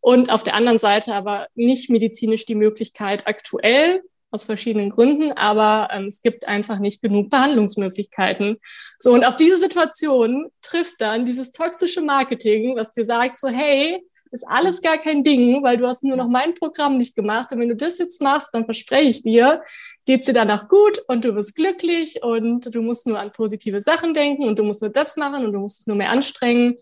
[0.00, 5.88] und auf der anderen Seite aber nicht medizinisch die Möglichkeit aktuell aus verschiedenen Gründen, aber
[5.92, 8.58] ähm, es gibt einfach nicht genug Behandlungsmöglichkeiten.
[8.98, 14.02] So, und auf diese Situation trifft dann dieses toxische Marketing, was dir sagt, so, hey,
[14.30, 17.50] ist alles gar kein Ding, weil du hast nur noch mein Programm nicht gemacht.
[17.52, 19.62] Und wenn du das jetzt machst, dann verspreche ich dir,
[20.04, 24.12] geht's dir danach gut und du bist glücklich und du musst nur an positive Sachen
[24.12, 26.76] denken und du musst nur das machen und du musst dich nur mehr anstrengen.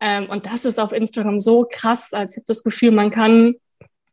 [0.00, 3.56] Ähm, und das ist auf Instagram so krass, als ich habe das Gefühl, man kann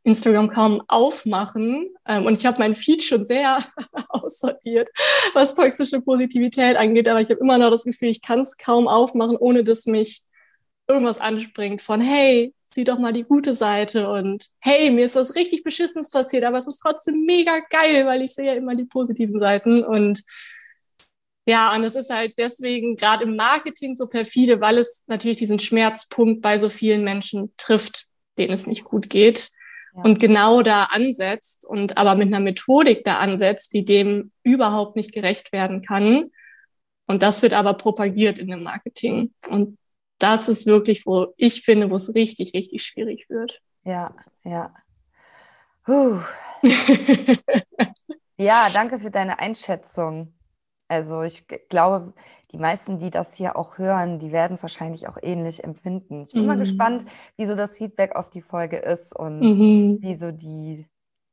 [0.04, 1.90] Instagram kaum aufmachen.
[2.06, 3.58] Ähm, und ich habe mein Feed schon sehr
[4.10, 4.90] aussortiert,
[5.34, 7.08] was toxische Positivität angeht.
[7.08, 10.22] Aber ich habe immer noch das Gefühl, ich kann es kaum aufmachen, ohne dass mich
[10.88, 15.36] irgendwas anspringt von, hey, sieh doch mal die gute Seite und hey, mir ist was
[15.36, 18.86] richtig Beschissenes passiert, aber es ist trotzdem mega geil, weil ich sehe ja immer die
[18.86, 20.24] positiven Seiten und
[21.48, 25.60] ja, und es ist halt deswegen gerade im Marketing so perfide, weil es natürlich diesen
[25.60, 28.06] Schmerzpunkt bei so vielen Menschen trifft,
[28.38, 29.50] denen es nicht gut geht.
[29.96, 30.04] Ja.
[30.04, 35.14] Und genau da ansetzt und aber mit einer Methodik da ansetzt, die dem überhaupt nicht
[35.14, 36.32] gerecht werden kann.
[37.08, 39.34] Und das wird aber propagiert in dem Marketing.
[39.50, 39.78] Und
[40.20, 43.62] das ist wirklich, wo ich finde, wo es richtig, richtig schwierig wird.
[43.86, 44.74] Ja, ja.
[48.40, 50.37] Ja, danke für deine Einschätzung.
[50.88, 52.14] Also ich glaube,
[52.52, 56.24] die meisten, die das hier auch hören, die werden es wahrscheinlich auch ähnlich empfinden.
[56.28, 56.48] Ich bin mhm.
[56.48, 59.98] mal gespannt, wie so das Feedback auf die Folge ist und mhm.
[60.02, 60.86] wie so die,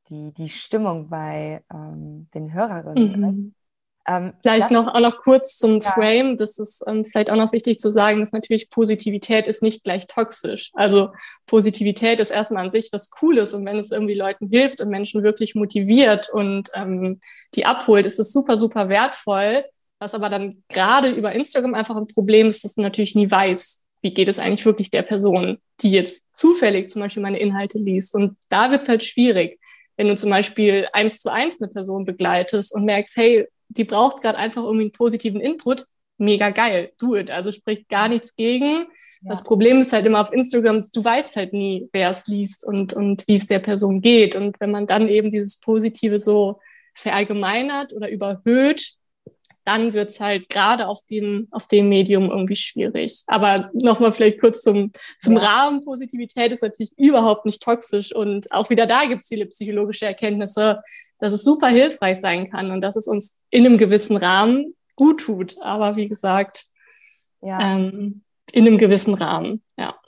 [0.09, 3.25] die, die Stimmung bei ähm, den Hörerinnen mhm.
[3.25, 3.64] ist.
[4.07, 5.91] Ähm, vielleicht noch auch noch kurz zum ja.
[5.91, 6.37] Frame.
[6.37, 10.07] Das ist ähm, vielleicht auch noch wichtig zu sagen, dass natürlich Positivität ist nicht gleich
[10.07, 10.71] toxisch.
[10.75, 11.11] Also
[11.47, 15.23] Positivität ist erstmal an sich was Cooles und wenn es irgendwie Leuten hilft und Menschen
[15.23, 17.19] wirklich motiviert und ähm,
[17.55, 19.65] die abholt, ist es super super wertvoll.
[19.99, 23.85] Was aber dann gerade über Instagram einfach ein Problem ist, dass du natürlich nie weißt,
[24.03, 28.15] wie geht es eigentlich wirklich der Person, die jetzt zufällig zum Beispiel meine Inhalte liest.
[28.15, 29.59] Und da wird's halt schwierig
[29.97, 34.23] wenn du zum Beispiel eins zu eins eine Person begleitest und merkst, hey, die braucht
[34.23, 35.87] gerade einfach irgendwie einen positiven Input,
[36.19, 37.31] mega geil, do it.
[37.31, 38.87] Also spricht gar nichts gegen.
[39.23, 39.31] Ja.
[39.31, 42.93] Das Problem ist halt immer auf Instagram, du weißt halt nie, wer es liest und,
[42.93, 44.37] und wie es der Person geht.
[44.37, 46.61] Und wenn man dann eben dieses Positive so
[46.95, 48.95] verallgemeinert oder überhöht,
[49.65, 53.23] dann wird's halt gerade auf dem, auf dem Medium irgendwie schwierig.
[53.27, 55.43] Aber nochmal vielleicht kurz zum, zum ja.
[55.43, 55.81] Rahmen.
[55.81, 60.83] Positivität ist natürlich überhaupt nicht toxisch und auch wieder da gibt's viele psychologische Erkenntnisse,
[61.19, 65.23] dass es super hilfreich sein kann und dass es uns in einem gewissen Rahmen gut
[65.23, 65.57] tut.
[65.61, 66.67] Aber wie gesagt,
[67.41, 67.77] ja.
[67.77, 68.23] ähm,
[68.53, 69.99] in einem gewissen Rahmen, ja.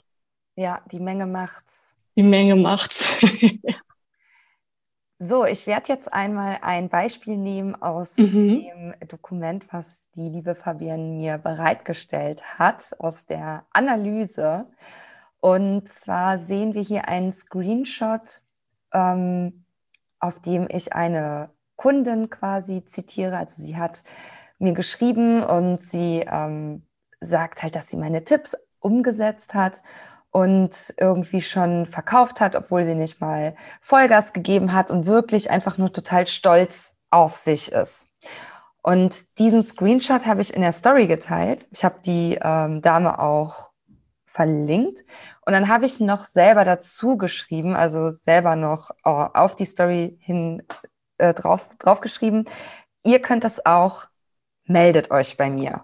[0.55, 1.95] Ja, die Menge macht's.
[2.15, 3.21] Die Menge macht's.
[5.19, 8.61] So, ich werde jetzt einmal ein Beispiel nehmen aus mhm.
[8.61, 14.67] dem Dokument, was die liebe Fabienne mir bereitgestellt hat, aus der Analyse.
[15.39, 18.41] Und zwar sehen wir hier einen Screenshot,
[18.93, 19.65] ähm,
[20.19, 23.37] auf dem ich eine Kundin quasi zitiere.
[23.37, 24.03] Also sie hat
[24.59, 26.83] mir geschrieben und sie ähm,
[27.21, 29.81] sagt halt, dass sie meine Tipps umgesetzt hat
[30.37, 35.79] und irgendwie schon verkauft hat, obwohl sie nicht mal Vollgas gegeben hat und wirklich einfach
[35.79, 38.11] nur total stolz auf sich ist.
[38.83, 41.67] Und diesen Screenshot habe ich in der Story geteilt.
[41.71, 43.71] Ich habe die ähm, Dame auch
[44.27, 45.03] verlinkt.
[45.43, 50.19] Und dann habe ich noch selber dazu geschrieben, also selber noch äh, auf die Story
[50.21, 50.61] hin
[51.17, 52.45] äh, drauf, drauf geschrieben.
[53.03, 54.05] Ihr könnt das auch,
[54.65, 55.83] meldet euch bei mir.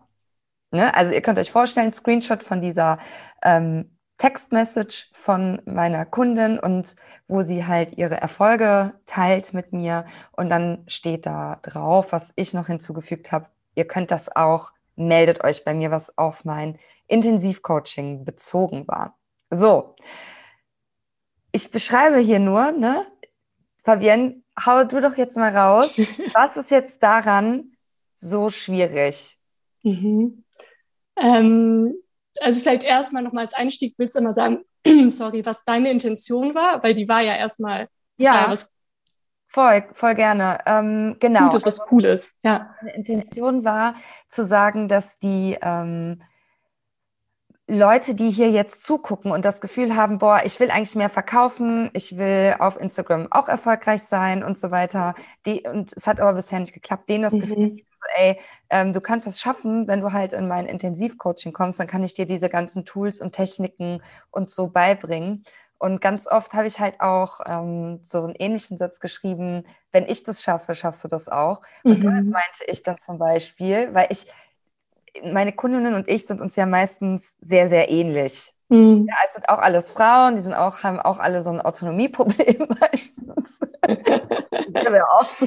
[0.69, 0.93] Ne?
[0.93, 2.99] Also ihr könnt euch vorstellen, Screenshot von dieser
[3.41, 3.92] ähm,
[4.23, 6.95] Textmessage von meiner Kundin und
[7.27, 12.53] wo sie halt ihre Erfolge teilt mit mir und dann steht da drauf, was ich
[12.53, 13.47] noch hinzugefügt habe.
[13.75, 19.19] Ihr könnt das auch, meldet euch bei mir, was auf mein Intensivcoaching bezogen war.
[19.49, 19.93] So,
[21.51, 23.05] ich beschreibe hier nur, ne?
[23.83, 25.97] Fabienne, hau du doch jetzt mal raus.
[26.33, 27.73] was ist jetzt daran
[28.13, 29.37] so schwierig?
[29.81, 30.45] Mhm.
[31.17, 31.93] Ähm,
[32.43, 34.63] also vielleicht erstmal nochmal als Einstieg, willst du mal sagen,
[35.09, 36.83] sorry, was deine Intention war?
[36.83, 38.73] Weil die war ja erstmal, ja, ja was
[39.47, 40.59] voll, voll gerne.
[40.65, 41.49] Ähm, genau.
[41.49, 42.75] Gutes, was Cooles, ja.
[42.81, 43.95] Meine Intention war
[44.27, 46.21] zu sagen, dass die ähm,
[47.67, 51.89] Leute, die hier jetzt zugucken und das Gefühl haben, boah, ich will eigentlich mehr verkaufen,
[51.93, 56.33] ich will auf Instagram auch erfolgreich sein und so weiter, die, und es hat aber
[56.33, 57.39] bisher nicht geklappt, denen das mhm.
[57.39, 58.37] Gefühl, so, ey,
[58.69, 62.13] ähm, du kannst das schaffen, wenn du halt in mein Intensivcoaching kommst, dann kann ich
[62.13, 65.45] dir diese ganzen Tools und Techniken und so beibringen.
[65.77, 70.23] Und ganz oft habe ich halt auch ähm, so einen ähnlichen Satz geschrieben, wenn ich
[70.23, 71.61] das schaffe, schaffst du das auch.
[71.83, 72.03] Und mhm.
[72.03, 74.27] damit meinte ich dann zum Beispiel, weil ich,
[75.23, 78.53] meine Kundinnen und ich sind uns ja meistens sehr, sehr ähnlich.
[78.69, 79.05] Mhm.
[79.07, 82.67] Ja, es sind auch alles Frauen, die sind auch, haben auch alle so ein Autonomieproblem
[82.79, 83.59] meistens.
[83.87, 85.37] sehr, sehr oft.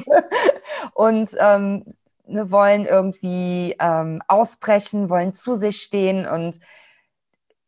[0.93, 1.83] Und ähm,
[2.25, 6.25] ne, wollen irgendwie ähm, ausbrechen, wollen zu sich stehen.
[6.27, 6.59] Und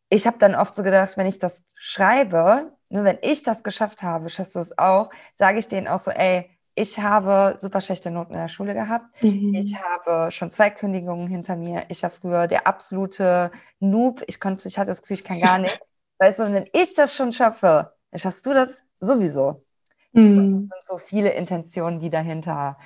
[0.08, 4.02] ich habe dann oft so gedacht, wenn ich das schreibe, nur wenn ich das geschafft
[4.02, 8.10] habe, schaffst du es auch, sage ich denen auch so, ey, ich habe super schlechte
[8.10, 9.22] Noten in der Schule gehabt.
[9.22, 9.54] Mhm.
[9.54, 11.84] Ich habe schon zwei Kündigungen hinter mir.
[11.88, 14.22] Ich war früher der absolute Noob.
[14.26, 15.92] Ich konnte, ich hatte das Gefühl, ich kann gar nichts.
[16.18, 19.64] Weißt du, wenn ich das schon schaffe, dann schaffst du das sowieso.
[20.12, 20.56] Mhm.
[20.56, 22.78] es sind so viele Intentionen, die dahinter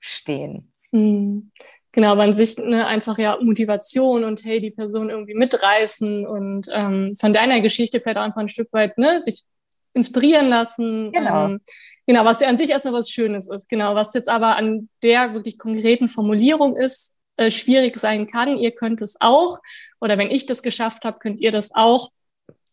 [0.00, 0.72] stehen.
[0.90, 1.52] Mhm.
[1.92, 6.66] Genau, aber an sich ne, einfach ja Motivation und hey, die Person irgendwie mitreißen und
[6.72, 9.44] ähm, von deiner Geschichte vielleicht auch einfach ein Stück weit ne, sich
[9.92, 11.12] inspirieren lassen.
[11.12, 11.46] Genau.
[11.46, 11.60] Ähm,
[12.06, 13.68] genau, was ja an sich erstmal was Schönes ist.
[13.68, 18.58] Genau, was jetzt aber an der wirklich konkreten Formulierung ist, äh, schwierig sein kann.
[18.58, 19.58] Ihr könnt es auch.
[20.00, 22.10] Oder wenn ich das geschafft habe, könnt ihr das auch.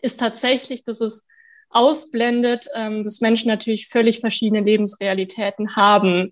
[0.02, 1.26] Ist tatsächlich, dass es
[1.70, 6.32] ausblendet, ähm, dass Menschen natürlich völlig verschiedene Lebensrealitäten haben.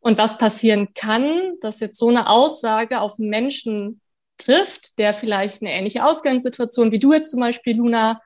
[0.00, 4.00] Und was passieren kann, dass jetzt so eine Aussage auf einen Menschen
[4.36, 8.20] trifft, der vielleicht eine ähnliche Ausgangssituation wie du jetzt zum Beispiel, Luna,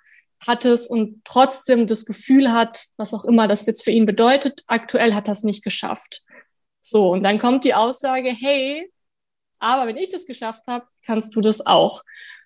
[0.47, 5.15] hattest und trotzdem das Gefühl hat, was auch immer das jetzt für ihn bedeutet, aktuell
[5.15, 6.23] hat das nicht geschafft.
[6.83, 8.91] So, und dann kommt die Aussage, hey,
[9.59, 12.03] aber wenn ich das geschafft habe, kannst du das auch.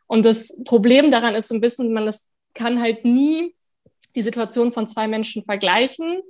[0.06, 3.54] Und das Problem daran ist so ein bisschen, man das kann halt nie
[4.14, 6.22] die Situation von zwei Menschen vergleichen.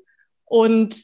[0.44, 1.02] Und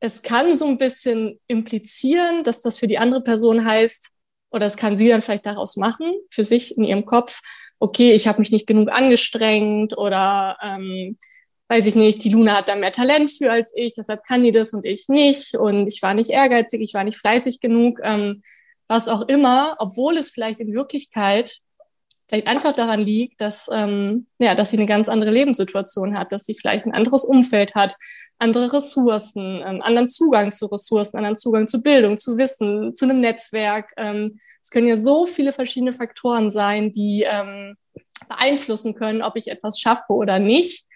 [0.00, 4.10] es kann so ein bisschen implizieren, dass das für die andere Person heißt,
[4.50, 7.40] oder es kann sie dann vielleicht daraus machen, für sich in ihrem Kopf,
[7.78, 11.16] okay, ich habe mich nicht genug angestrengt oder ähm,
[11.68, 14.52] weiß ich nicht, die Luna hat da mehr Talent für als ich, deshalb kann die
[14.52, 18.42] das und ich nicht und ich war nicht ehrgeizig, ich war nicht fleißig genug, ähm,
[18.88, 21.58] was auch immer, obwohl es vielleicht in Wirklichkeit
[22.28, 26.44] vielleicht einfach daran liegt, dass, ähm, ja, dass sie eine ganz andere Lebenssituation hat, dass
[26.44, 27.96] sie vielleicht ein anderes Umfeld hat,
[28.38, 33.20] andere Ressourcen, ähm, anderen Zugang zu Ressourcen, anderen Zugang zu Bildung, zu Wissen, zu einem
[33.20, 33.92] Netzwerk.
[33.96, 37.76] Ähm, es können ja so viele verschiedene Faktoren sein, die, ähm,
[38.28, 40.86] beeinflussen können, ob ich etwas schaffe oder nicht.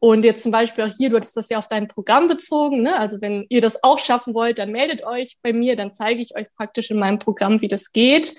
[0.00, 2.82] Und jetzt zum Beispiel auch hier, du hattest das ja auf dein Programm bezogen.
[2.82, 2.96] Ne?
[2.96, 6.36] Also wenn ihr das auch schaffen wollt, dann meldet euch bei mir, dann zeige ich
[6.36, 8.34] euch praktisch in meinem Programm, wie das geht.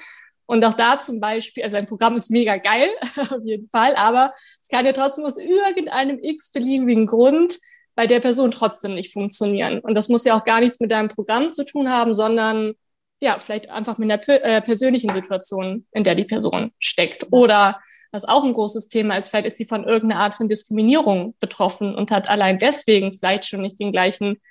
[0.49, 2.89] Und auch da zum Beispiel, also ein Programm ist mega geil,
[3.29, 7.59] auf jeden Fall, aber es kann ja trotzdem aus irgendeinem x-beliebigen Grund
[7.93, 9.77] bei der Person trotzdem nicht funktionieren.
[9.77, 12.73] Und das muss ja auch gar nichts mit deinem Programm zu tun haben, sondern
[13.21, 17.27] ja, vielleicht einfach mit einer äh, persönlichen Situation, in der die Person steckt.
[17.29, 17.79] Oder
[18.11, 21.93] was auch ein großes Thema ist, vielleicht ist sie von irgendeiner Art von Diskriminierung betroffen
[21.93, 24.41] und hat allein deswegen vielleicht schon nicht den gleichen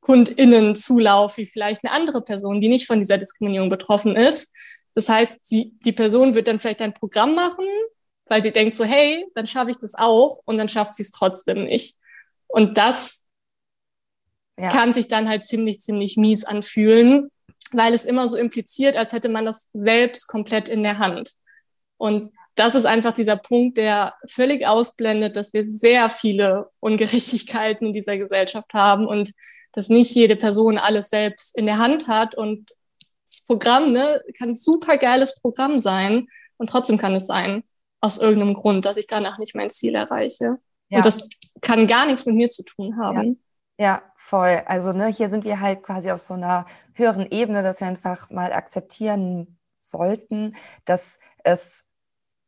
[0.00, 4.52] KundInnen-Zulauf wie vielleicht eine andere Person, die nicht von dieser Diskriminierung betroffen ist.
[4.96, 7.66] Das heißt, sie, die Person wird dann vielleicht ein Programm machen,
[8.24, 11.10] weil sie denkt so, hey, dann schaffe ich das auch und dann schafft sie es
[11.10, 11.96] trotzdem nicht.
[12.48, 13.26] Und das
[14.58, 14.70] ja.
[14.70, 17.30] kann sich dann halt ziemlich, ziemlich mies anfühlen,
[17.72, 21.34] weil es immer so impliziert, als hätte man das selbst komplett in der Hand.
[21.98, 27.92] Und das ist einfach dieser Punkt, der völlig ausblendet, dass wir sehr viele Ungerechtigkeiten in
[27.92, 29.32] dieser Gesellschaft haben und
[29.72, 32.34] dass nicht jede Person alles selbst in der Hand hat.
[32.34, 32.72] Und
[33.26, 37.64] das Programm ne, kann ein super geiles Programm sein und trotzdem kann es sein,
[38.00, 40.58] aus irgendeinem Grund, dass ich danach nicht mein Ziel erreiche.
[40.88, 40.98] Ja.
[40.98, 41.28] Und das
[41.60, 43.42] kann gar nichts mit mir zu tun haben.
[43.78, 44.62] Ja, ja voll.
[44.66, 48.30] Also ne, hier sind wir halt quasi auf so einer höheren Ebene, dass wir einfach
[48.30, 51.84] mal akzeptieren sollten, dass es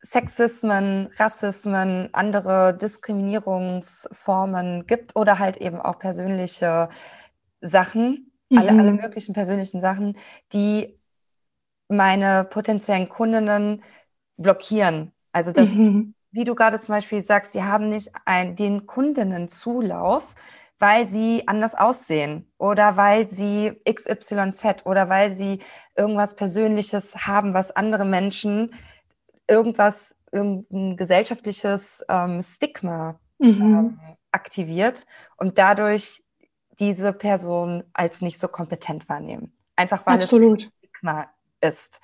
[0.00, 6.88] Sexismen, Rassismen, andere Diskriminierungsformen gibt oder halt eben auch persönliche
[7.60, 8.58] Sachen, mhm.
[8.58, 10.16] alle, alle möglichen persönlichen Sachen,
[10.52, 10.98] die
[11.88, 13.82] meine potenziellen Kundinnen
[14.36, 15.12] blockieren.
[15.32, 16.14] Also das, mhm.
[16.30, 20.34] wie du gerade zum Beispiel sagst, sie haben nicht ein, den Kundinnen Zulauf,
[20.78, 25.60] weil sie anders aussehen oder weil sie XYZ oder weil sie
[25.96, 28.74] irgendwas Persönliches haben, was andere Menschen
[29.48, 33.60] irgendwas, irgendein gesellschaftliches ähm, Stigma mhm.
[33.60, 35.06] ähm, aktiviert
[35.36, 36.22] und dadurch
[36.80, 39.52] diese Person als nicht so kompetent wahrnehmen.
[39.76, 40.62] Einfach weil Absolut.
[40.62, 41.28] es Stigma
[41.60, 42.00] ist.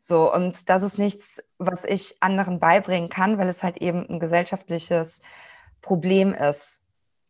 [0.00, 4.20] So, und das ist nichts, was ich anderen beibringen kann, weil es halt eben ein
[4.20, 5.20] gesellschaftliches
[5.82, 6.82] Problem ist.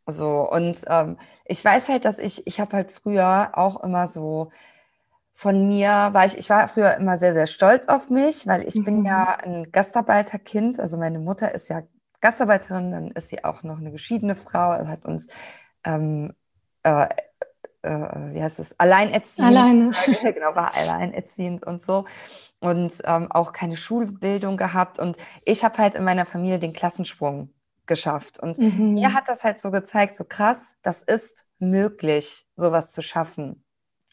[0.06, 4.50] So, und ähm, ich weiß halt, dass ich, ich habe halt früher auch immer so
[5.36, 8.74] von mir war ich, ich war früher immer sehr, sehr stolz auf mich, weil ich
[8.74, 8.84] mhm.
[8.84, 10.80] bin ja ein Gastarbeiterkind.
[10.80, 11.82] Also meine Mutter ist ja
[12.22, 15.28] Gastarbeiterin, dann ist sie auch noch eine geschiedene Frau, also hat uns,
[15.84, 16.32] ähm,
[16.86, 17.08] äh,
[17.82, 19.48] äh, wie heißt es, alleinerziehend.
[19.48, 19.90] Alleine.
[20.22, 22.04] genau, war alleinerziehend und so.
[22.60, 24.98] Und ähm, auch keine Schulbildung gehabt.
[24.98, 27.52] Und ich habe halt in meiner Familie den Klassensprung
[27.86, 28.38] geschafft.
[28.40, 28.94] Und mhm.
[28.94, 33.64] mir hat das halt so gezeigt, so krass, das ist möglich, sowas zu schaffen.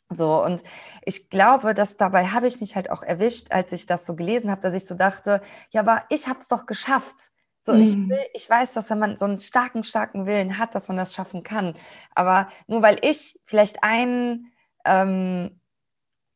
[0.09, 0.61] So, und
[1.03, 4.51] ich glaube, dass dabei habe ich mich halt auch erwischt, als ich das so gelesen
[4.51, 7.31] habe, dass ich so dachte, ja, aber ich habe es doch geschafft.
[7.65, 10.89] So, ich will, ich weiß, dass wenn man so einen starken, starken Willen hat, dass
[10.89, 11.75] man das schaffen kann.
[12.13, 14.51] Aber nur weil ich vielleicht ein,
[14.83, 15.61] ähm,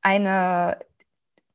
[0.01, 0.79] eine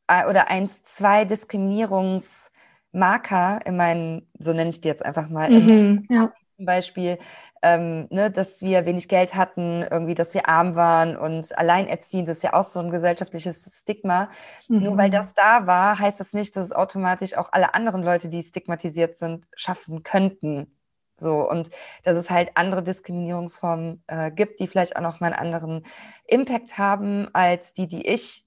[0.09, 6.05] äh, oder eins, zwei Diskriminierungsmarker in meinen, so nenne ich die jetzt einfach mal, mhm,
[6.11, 6.31] ja.
[6.57, 7.19] zum Beispiel
[7.63, 12.39] ähm, ne, dass wir wenig Geld hatten, irgendwie, dass wir arm waren und alleinerziehend, das
[12.39, 14.31] ist ja auch so ein gesellschaftliches Stigma.
[14.69, 14.81] Mhm.
[14.81, 15.13] Nur weil mhm.
[15.13, 19.17] das da war, heißt das nicht, dass es automatisch auch alle anderen Leute, die stigmatisiert
[19.17, 20.77] sind, schaffen könnten.
[21.17, 21.71] So, und
[22.03, 25.87] dass es halt andere Diskriminierungsformen äh, gibt, die vielleicht auch noch mal einen anderen
[26.27, 28.45] Impact haben als die, die ich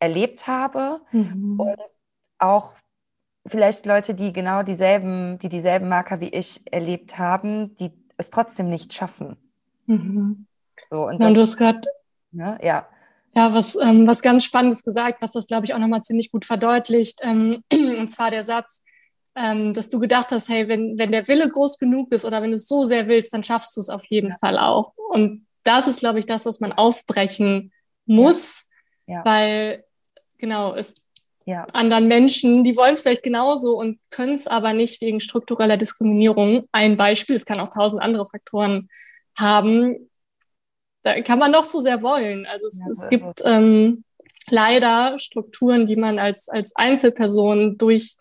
[0.00, 1.00] erlebt habe.
[1.12, 1.60] Mhm.
[1.60, 1.78] Und
[2.38, 2.72] auch
[3.46, 8.68] vielleicht Leute, die genau dieselben, die dieselben Marker wie ich erlebt haben, die es trotzdem
[8.68, 9.36] nicht schaffen.
[9.86, 10.46] Mhm.
[10.90, 11.80] So, und, ja, und du hast gerade
[12.30, 12.88] ne, ja.
[13.34, 16.44] Ja, was, ähm, was ganz Spannendes gesagt, was das, glaube ich, auch nochmal ziemlich gut
[16.44, 17.20] verdeutlicht.
[17.22, 18.84] Ähm, und zwar der Satz,
[19.36, 22.50] ähm, dass du gedacht hast, hey, wenn, wenn der Wille groß genug ist oder wenn
[22.50, 24.36] du es so sehr willst, dann schaffst du es auf jeden ja.
[24.38, 24.92] Fall auch.
[24.96, 27.72] Und das ist, glaube ich, das, was man aufbrechen
[28.06, 28.68] muss,
[29.06, 29.16] ja.
[29.16, 29.24] Ja.
[29.24, 29.84] weil
[30.38, 30.96] genau, es
[31.48, 31.66] ja.
[31.72, 36.68] anderen Menschen, die wollen es vielleicht genauso und können es aber nicht wegen struktureller Diskriminierung.
[36.72, 38.90] Ein Beispiel, es kann auch tausend andere Faktoren
[39.34, 40.10] haben.
[41.00, 42.44] Da kann man noch so sehr wollen.
[42.44, 44.04] Also es, ja, es gibt ähm,
[44.50, 48.16] leider Strukturen, die man als, als Einzelperson durch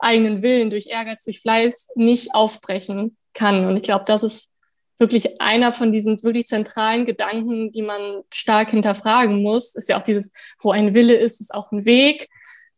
[0.00, 3.64] eigenen Willen, durch Ehrgeiz, durch Fleiß nicht aufbrechen kann.
[3.64, 4.52] Und ich glaube, das ist
[4.98, 9.76] wirklich einer von diesen wirklich zentralen Gedanken, die man stark hinterfragen muss.
[9.76, 12.28] Ist ja auch dieses, wo ein Wille ist, ist auch ein Weg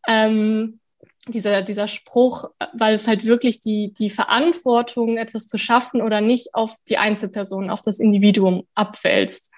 [0.06, 0.80] ähm,
[1.28, 6.54] dieser, dieser Spruch, weil es halt wirklich die, die Verantwortung, etwas zu schaffen oder nicht,
[6.54, 9.52] auf die Einzelperson, auf das Individuum abwälzt.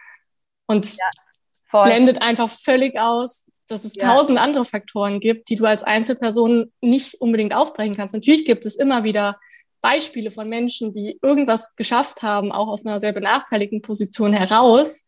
[0.67, 4.07] Und ja, blendet einfach völlig aus, dass es ja.
[4.07, 8.15] tausend andere Faktoren gibt, die du als Einzelperson nicht unbedingt aufbrechen kannst.
[8.15, 9.39] Natürlich gibt es immer wieder
[9.81, 15.05] Beispiele von Menschen, die irgendwas geschafft haben, auch aus einer sehr benachteiligten Position heraus.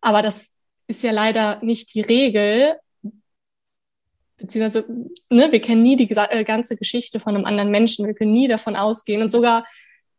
[0.00, 0.52] Aber das
[0.86, 2.76] ist ja leider nicht die Regel.
[4.40, 4.86] Beziehungsweise,
[5.28, 8.06] ne, wir kennen nie die äh, ganze Geschichte von einem anderen Menschen.
[8.06, 9.22] Wir können nie davon ausgehen.
[9.22, 9.64] Und sogar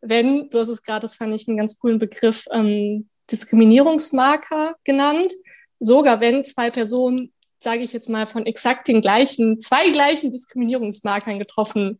[0.01, 5.32] wenn, du hast es gerade, das fand ich einen ganz coolen Begriff, ähm, Diskriminierungsmarker genannt.
[5.80, 11.39] Sogar wenn zwei Personen, sage ich jetzt mal, von exakt den gleichen, zwei gleichen Diskriminierungsmarkern
[11.39, 11.99] getroffen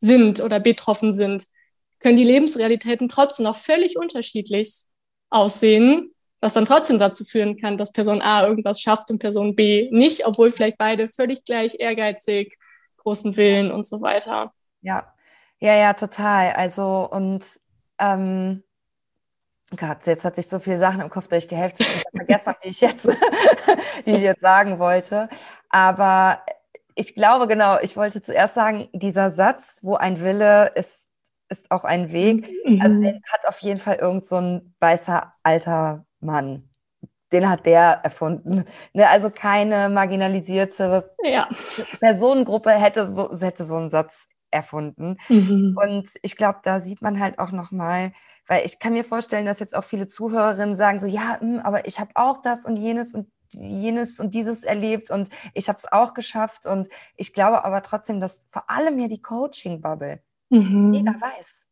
[0.00, 1.46] sind oder betroffen sind,
[2.00, 4.84] können die Lebensrealitäten trotzdem noch völlig unterschiedlich
[5.30, 6.13] aussehen,
[6.44, 10.26] was dann trotzdem dazu führen kann, dass Person A irgendwas schafft und Person B nicht,
[10.26, 12.58] obwohl vielleicht beide völlig gleich ehrgeizig,
[12.98, 14.52] großen Willen und so weiter.
[14.82, 15.10] Ja,
[15.58, 16.52] ja, ja, total.
[16.52, 17.46] Also und
[17.98, 18.62] ähm,
[19.74, 21.82] Gott, jetzt hat sich so viele Sachen im Kopf, dass ich die Hälfte
[22.14, 23.08] vergessen habe, die ich jetzt,
[24.06, 25.30] die ich jetzt sagen wollte.
[25.70, 26.44] Aber
[26.94, 31.08] ich glaube genau, ich wollte zuerst sagen, dieser Satz, wo ein Wille ist,
[31.48, 32.50] ist auch ein Weg.
[32.66, 32.82] Mhm.
[32.82, 36.68] Also den hat auf jeden Fall irgend so ein weißer alter Mann.
[37.32, 38.64] Den hat der erfunden.
[38.92, 41.48] Ne, also keine marginalisierte ja.
[41.98, 45.16] Personengruppe hätte so, hätte so einen Satz erfunden.
[45.28, 45.76] Mhm.
[45.80, 48.12] Und ich glaube, da sieht man halt auch nochmal,
[48.46, 51.58] weil ich kann mir vorstellen, dass jetzt auch viele Zuhörerinnen sagen so, ja, mh, hm,
[51.60, 55.78] aber ich habe auch das und jenes und jenes und dieses erlebt und ich habe
[55.78, 56.66] es auch geschafft.
[56.66, 60.90] Und ich glaube aber trotzdem, dass vor allem ja die Coaching-Bubble mhm.
[60.90, 61.68] mega weiß.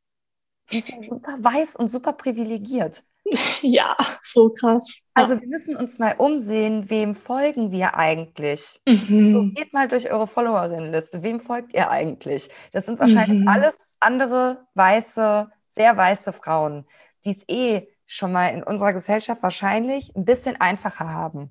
[0.70, 3.04] Die ist ja super weiß und super privilegiert.
[3.62, 5.02] Ja, so krass.
[5.14, 8.80] Also wir müssen uns mal umsehen, wem folgen wir eigentlich?
[8.86, 9.32] Mhm.
[9.32, 11.22] So, geht mal durch eure Followerinnenliste.
[11.22, 12.50] Wem folgt ihr eigentlich?
[12.72, 13.48] Das sind wahrscheinlich mhm.
[13.48, 16.86] alles andere weiße sehr weiße Frauen,
[17.24, 21.50] die es eh schon mal in unserer Gesellschaft wahrscheinlich ein bisschen einfacher haben.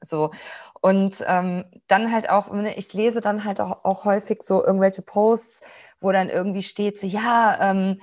[0.00, 0.30] So.
[0.80, 5.02] Und ähm, dann halt auch, ne, ich lese dann halt auch, auch, häufig so irgendwelche
[5.02, 5.62] Posts,
[6.00, 8.00] wo dann irgendwie steht, so ja, ähm,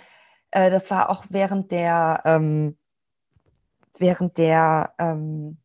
[0.58, 2.78] äh, das war auch während der, ähm,
[4.00, 5.58] während der ähm,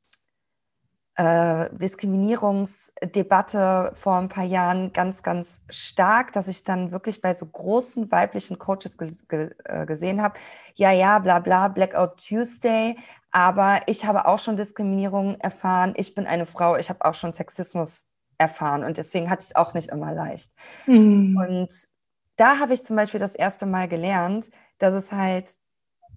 [1.14, 7.46] äh, Diskriminierungsdebatte vor ein paar Jahren ganz, ganz stark, dass ich dann wirklich bei so
[7.46, 10.34] großen weiblichen Coaches ge ge äh, gesehen habe,
[10.74, 12.98] ja, ja, bla bla, Blackout Tuesday,
[13.30, 17.32] aber ich habe auch schon Diskriminierung erfahren, ich bin eine Frau, ich habe auch schon
[17.32, 20.52] Sexismus erfahren und deswegen hatte ich es auch nicht immer leicht.
[20.86, 21.36] Mhm.
[21.36, 21.92] Und
[22.36, 25.50] da habe ich zum Beispiel das erste Mal gelernt, dass es halt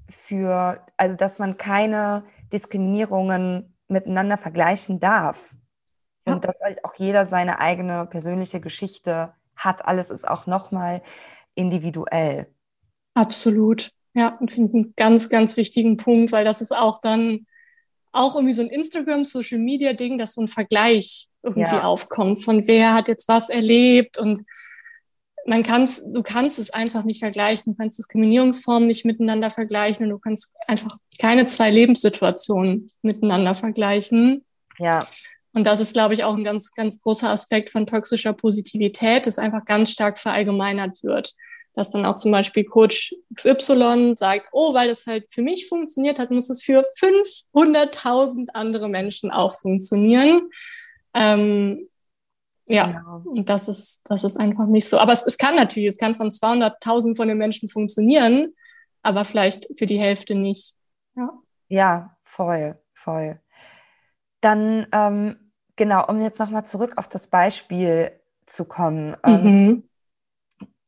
[0.10, 5.56] für, also dass man keine Diskriminierungen miteinander vergleichen darf.
[6.28, 6.34] Ja.
[6.34, 9.86] Und dass halt auch jeder seine eigene persönliche Geschichte hat.
[9.86, 11.02] Alles ist auch nochmal
[11.54, 12.48] individuell.
[13.14, 13.92] Absolut.
[14.14, 17.46] Ja, und finde ich einen ganz, ganz wichtigen Punkt, weil das ist auch dann
[18.12, 21.84] auch irgendwie so ein Instagram, Social Media Ding, dass so ein Vergleich irgendwie ja.
[21.84, 24.42] aufkommt von wer hat jetzt was erlebt und
[25.46, 27.74] man kann's, du kannst es einfach nicht vergleichen.
[27.74, 34.44] Du kannst Diskriminierungsformen nicht miteinander vergleichen und du kannst einfach keine zwei Lebenssituationen miteinander vergleichen.
[34.80, 35.08] Ja.
[35.54, 39.38] Und das ist, glaube ich, auch ein ganz, ganz großer Aspekt von toxischer Positivität, dass
[39.38, 41.34] einfach ganz stark verallgemeinert wird.
[41.76, 46.20] Dass dann auch zum Beispiel Coach XY sagt, oh, weil das halt für mich funktioniert
[46.20, 50.50] hat, muss es für 500.000 andere Menschen auch funktionieren.
[51.14, 51.88] Ähm,
[52.68, 53.22] ja, genau.
[53.26, 54.98] und das ist, das ist einfach nicht so.
[55.00, 58.54] Aber es, es kann natürlich, es kann von 200.000 von den Menschen funktionieren,
[59.04, 60.74] aber vielleicht für die Hälfte nicht.
[61.16, 61.30] Ja,
[61.68, 63.40] ja voll, voll.
[64.42, 68.12] Dann, ähm, genau, um jetzt nochmal zurück auf das Beispiel
[68.46, 69.16] zu kommen.
[69.24, 69.90] Ähm, mhm.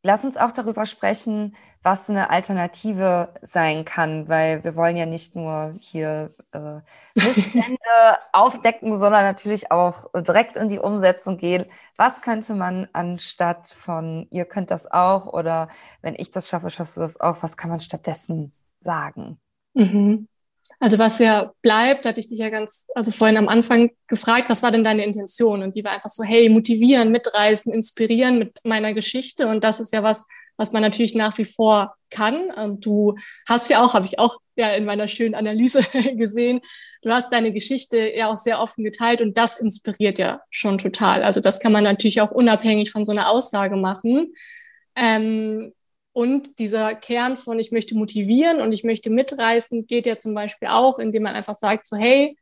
[0.03, 1.55] Lass uns auch darüber sprechen,
[1.88, 6.81] was eine Alternative sein kann, weil wir wollen ja nicht nur hier äh,
[7.15, 7.77] Missstände
[8.33, 11.63] aufdecken, sondern natürlich auch direkt in die Umsetzung gehen.
[11.95, 15.69] Was könnte man anstatt von ihr könnt das auch oder
[16.01, 19.39] wenn ich das schaffe, schaffst du das auch, was kann man stattdessen sagen?
[19.73, 20.27] Mhm.
[20.81, 24.61] Also was ja bleibt, hatte ich dich ja ganz, also vorhin am Anfang gefragt, was
[24.61, 25.63] war denn deine Intention?
[25.63, 29.47] Und die war einfach so, hey, motivieren, mitreißen, inspirieren mit meiner Geschichte.
[29.47, 30.27] Und das ist ja was,
[30.58, 32.51] was man natürlich nach wie vor kann.
[32.51, 33.16] Und du
[33.47, 35.82] hast ja auch, habe ich auch ja in meiner schönen Analyse
[36.16, 36.62] gesehen,
[37.01, 41.24] du hast deine Geschichte ja auch sehr offen geteilt und das inspiriert ja schon total.
[41.24, 44.34] Also das kann man natürlich auch unabhängig von so einer Aussage machen.
[44.95, 45.74] Ähm,
[46.14, 50.70] und dieser Kern von ich möchte motivieren und ich möchte mitreißen geht ja zum Beispiel
[50.70, 52.36] auch, indem man einfach sagt so, hey,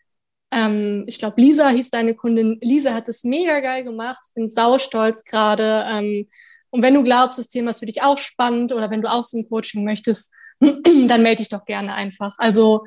[0.51, 5.26] ähm, ich glaube, Lisa hieß deine Kundin, Lisa hat es mega geil gemacht, bin saustolz
[5.26, 5.86] gerade.
[5.91, 6.28] Ähm,
[6.76, 9.23] und wenn du glaubst, das Thema ist für dich auch spannend oder wenn du auch
[9.23, 12.36] so ein Coaching möchtest, dann melde dich doch gerne einfach.
[12.38, 12.86] Also,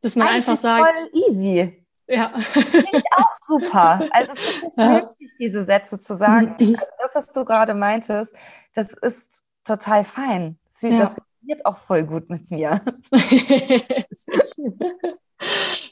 [0.00, 0.98] dass man Eigentlich einfach sagt.
[0.98, 1.84] Voll easy.
[2.06, 2.32] Ja.
[2.38, 4.08] Finde ich auch super.
[4.10, 4.88] Also es ist nicht ja.
[4.88, 6.56] nötig, diese Sätze zu sagen.
[6.58, 8.34] Also das, was du gerade meintest,
[8.72, 10.58] das ist total fein.
[10.64, 10.98] Das, ja.
[10.98, 12.80] das funktioniert auch voll gut mit mir.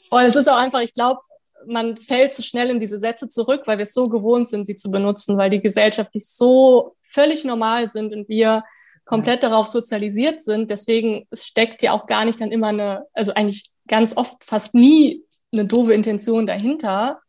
[0.09, 1.19] Und es ist auch einfach, ich glaube,
[1.67, 4.65] man fällt zu so schnell in diese Sätze zurück, weil wir es so gewohnt sind,
[4.65, 8.63] sie zu benutzen, weil die gesellschaftlich so völlig normal sind und wir
[9.05, 10.71] komplett darauf sozialisiert sind.
[10.71, 15.23] Deswegen steckt ja auch gar nicht dann immer eine, also eigentlich ganz oft fast nie
[15.53, 17.21] eine doofe Intention dahinter,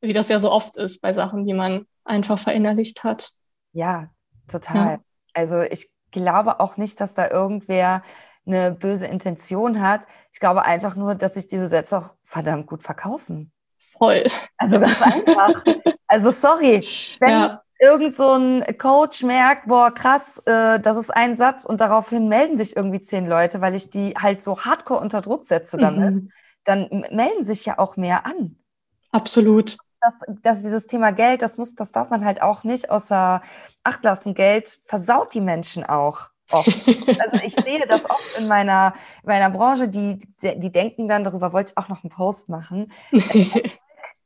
[0.00, 3.32] wie das ja so oft ist bei Sachen, die man einfach verinnerlicht hat.
[3.72, 4.10] Ja,
[4.48, 4.92] total.
[4.92, 5.00] Ja.
[5.34, 8.02] Also ich glaube auch nicht, dass da irgendwer
[8.46, 10.06] eine böse Intention hat.
[10.32, 13.52] Ich glaube einfach nur, dass sich diese Sätze auch verdammt gut verkaufen.
[14.00, 14.24] Voll.
[14.56, 15.62] Also ganz einfach.
[16.08, 16.84] Also sorry,
[17.20, 17.62] wenn ja.
[17.78, 22.56] irgend so ein Coach merkt, boah, krass, äh, das ist ein Satz und daraufhin melden
[22.56, 26.30] sich irgendwie zehn Leute, weil ich die halt so hardcore unter Druck setze damit, mhm.
[26.64, 28.56] dann melden sich ja auch mehr an.
[29.12, 33.42] Absolut dass, dass dieses Thema Geld, das muss, das darf man halt auch nicht außer
[33.84, 34.34] Acht lassen.
[34.34, 36.30] Geld versaut die Menschen auch.
[36.50, 36.68] Oft.
[37.20, 41.52] Also ich sehe das oft in meiner, in meiner Branche, die, die denken dann, darüber
[41.52, 42.92] wollte ich auch noch einen Post machen.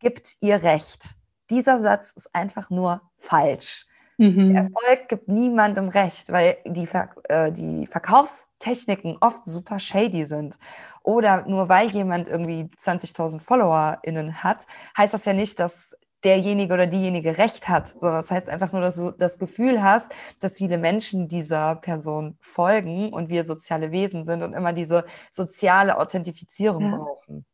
[0.04, 1.16] gibt ihr Recht.
[1.50, 3.86] Dieser Satz ist einfach nur falsch.
[4.18, 4.54] Mhm.
[4.54, 10.56] Erfolg gibt niemandem recht, weil die, Ver äh, die Verkaufstechniken oft super shady sind.
[11.02, 16.86] Oder nur weil jemand irgendwie 20.000 FollowerInnen hat, heißt das ja nicht, dass derjenige oder
[16.86, 20.78] diejenige recht hat, sondern das heißt einfach nur, dass du das Gefühl hast, dass viele
[20.78, 26.96] Menschen dieser Person folgen und wir soziale Wesen sind und immer diese soziale Authentifizierung ja.
[26.96, 27.44] brauchen.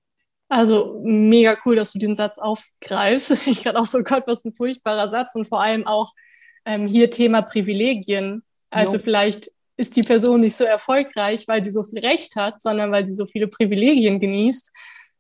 [0.51, 3.31] Also mega cool, dass du den Satz aufgreifst.
[3.47, 6.13] Ich gerade auch so, Gott, was ein furchtbarer Satz und vor allem auch
[6.65, 8.43] ähm, hier Thema Privilegien.
[8.69, 8.99] Also jo.
[8.99, 13.07] vielleicht ist die Person nicht so erfolgreich, weil sie so viel Recht hat, sondern weil
[13.07, 14.73] sie so viele Privilegien genießt,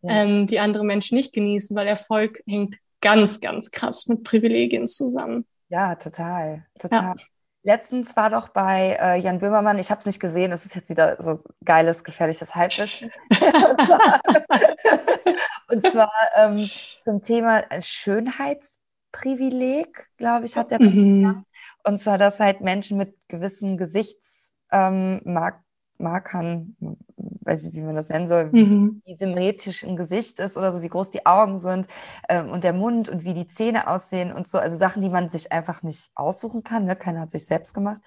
[0.03, 0.23] ja.
[0.23, 5.47] ähm, die andere Menschen nicht genießen, weil Erfolg hängt ganz, ganz krass mit Privilegien zusammen.
[5.69, 7.15] Ja, total, total.
[7.17, 7.25] Ja.
[7.63, 10.89] Letztens war doch bei äh, Jan Böhmermann, ich habe es nicht gesehen, es ist jetzt
[10.89, 13.11] wieder so geiles, gefährliches Halbwissen.
[15.69, 16.67] und zwar ähm,
[17.01, 21.45] zum Thema Schönheitsprivileg, glaube ich, hat der mhm.
[21.83, 25.65] Und zwar, dass halt Menschen mit gewissen Gesichtsmarkern, ähm,
[26.01, 29.03] weiß ich, wie man das nennen soll, mhm.
[29.05, 31.87] wie symmetrisch ein Gesicht ist oder so, wie groß die Augen sind
[32.29, 34.59] ähm, und der Mund und wie die Zähne aussehen und so.
[34.59, 36.85] Also Sachen, die man sich einfach nicht aussuchen kann.
[36.85, 36.97] Ne?
[36.97, 38.01] Keiner hat sich selbst gemacht.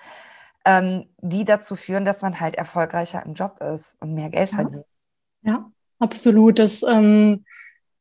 [0.65, 4.57] Ähm, die dazu führen, dass man halt erfolgreicher im Job ist und mehr Geld ja.
[4.57, 4.85] verdient.
[5.41, 6.57] Ja, absolut.
[6.57, 7.43] Das ähm,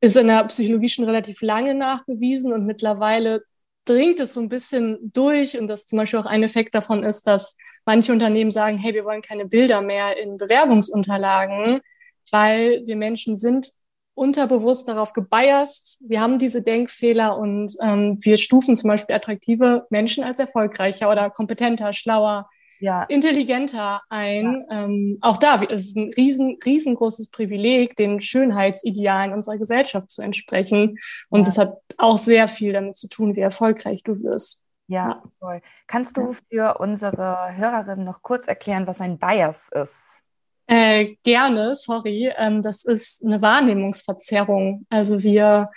[0.01, 3.43] ist in der Psychologie schon relativ lange nachgewiesen und mittlerweile
[3.85, 7.27] dringt es so ein bisschen durch und das zum Beispiel auch ein Effekt davon ist,
[7.27, 11.81] dass manche Unternehmen sagen, hey, wir wollen keine Bilder mehr in Bewerbungsunterlagen,
[12.31, 13.73] weil wir Menschen sind
[14.15, 15.99] unterbewusst darauf gebiased.
[16.01, 21.31] Wir haben diese Denkfehler und ähm, wir stufen zum Beispiel attraktive Menschen als erfolgreicher oder
[21.31, 22.49] kompetenter, schlauer,
[22.83, 23.05] ja.
[23.05, 24.67] intelligenter ein.
[24.69, 24.85] Ja.
[24.85, 30.99] Ähm, auch da es ist ein riesen, riesengroßes Privileg, den Schönheitsidealen unserer Gesellschaft zu entsprechen.
[31.31, 31.63] Und es ja.
[31.63, 34.61] hat auch sehr viel damit zu tun, wie erfolgreich du wirst.
[34.89, 35.63] Ja, toll.
[35.87, 40.19] Kannst du für unsere Hörerinnen noch kurz erklären, was ein Bias ist?
[40.67, 42.33] Äh, gerne, sorry.
[42.37, 44.87] Ähm, das ist eine Wahrnehmungsverzerrung.
[44.91, 45.71] Also wir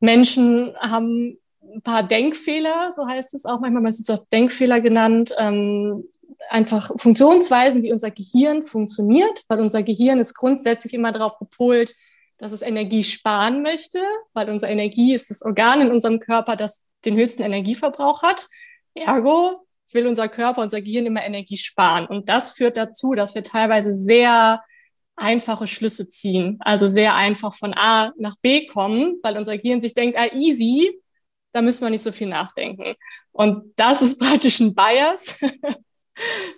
[0.00, 1.38] Menschen haben
[1.74, 6.04] ein paar Denkfehler, so heißt es auch manchmal, man ist es auch Denkfehler genannt, ähm,
[6.50, 11.94] einfach Funktionsweisen, wie unser Gehirn funktioniert, weil unser Gehirn ist grundsätzlich immer darauf gepolt,
[12.38, 16.82] dass es Energie sparen möchte, weil unsere Energie ist das Organ in unserem Körper, das
[17.04, 18.48] den höchsten Energieverbrauch hat.
[18.94, 22.06] Ergo will unser Körper, unser Gehirn immer Energie sparen.
[22.06, 24.62] Und das führt dazu, dass wir teilweise sehr
[25.16, 29.94] einfache Schlüsse ziehen, also sehr einfach von A nach B kommen, weil unser Gehirn sich
[29.94, 31.00] denkt, ah, easy,
[31.52, 32.96] da müssen wir nicht so viel nachdenken.
[33.30, 35.38] Und das ist praktisch ein Bias,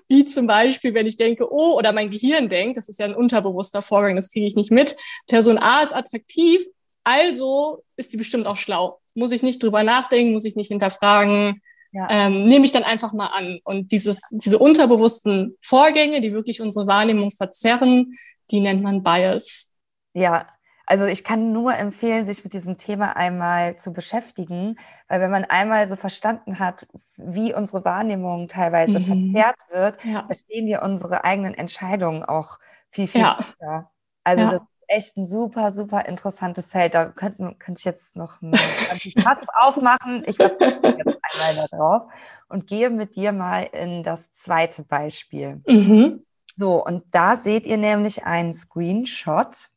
[0.08, 3.14] wie zum Beispiel, wenn ich denke, oh, oder mein Gehirn denkt, das ist ja ein
[3.14, 4.96] unterbewusster Vorgang, das kriege ich nicht mit.
[5.26, 6.62] Person A ist attraktiv,
[7.04, 9.00] also ist die bestimmt auch schlau.
[9.14, 12.08] Muss ich nicht drüber nachdenken, muss ich nicht hinterfragen, ja.
[12.10, 13.60] ähm, nehme ich dann einfach mal an.
[13.64, 18.16] Und dieses, diese unterbewussten Vorgänge, die wirklich unsere Wahrnehmung verzerren,
[18.50, 19.72] die nennt man Bias.
[20.14, 20.48] Ja,
[20.86, 24.78] also ich kann nur empfehlen, sich mit diesem Thema einmal zu beschäftigen,
[25.08, 29.32] weil wenn man einmal so verstanden hat, wie unsere Wahrnehmung teilweise mhm.
[29.32, 30.24] verzerrt wird, ja.
[30.26, 32.58] verstehen wir unsere eigenen Entscheidungen auch
[32.90, 33.36] viel, viel ja.
[33.36, 33.90] besser.
[34.22, 34.50] Also ja.
[34.50, 36.94] das ist echt ein super, super interessantes Feld.
[36.94, 40.22] Da könnte, könnte ich jetzt noch ein Fass aufmachen.
[40.26, 41.00] Ich verzichte jetzt
[41.48, 42.02] einmal darauf
[42.48, 45.62] und gehe mit dir mal in das zweite Beispiel.
[45.66, 46.24] Mhm.
[46.56, 49.68] So, und da seht ihr nämlich einen Screenshot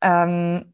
[0.00, 0.72] ähm,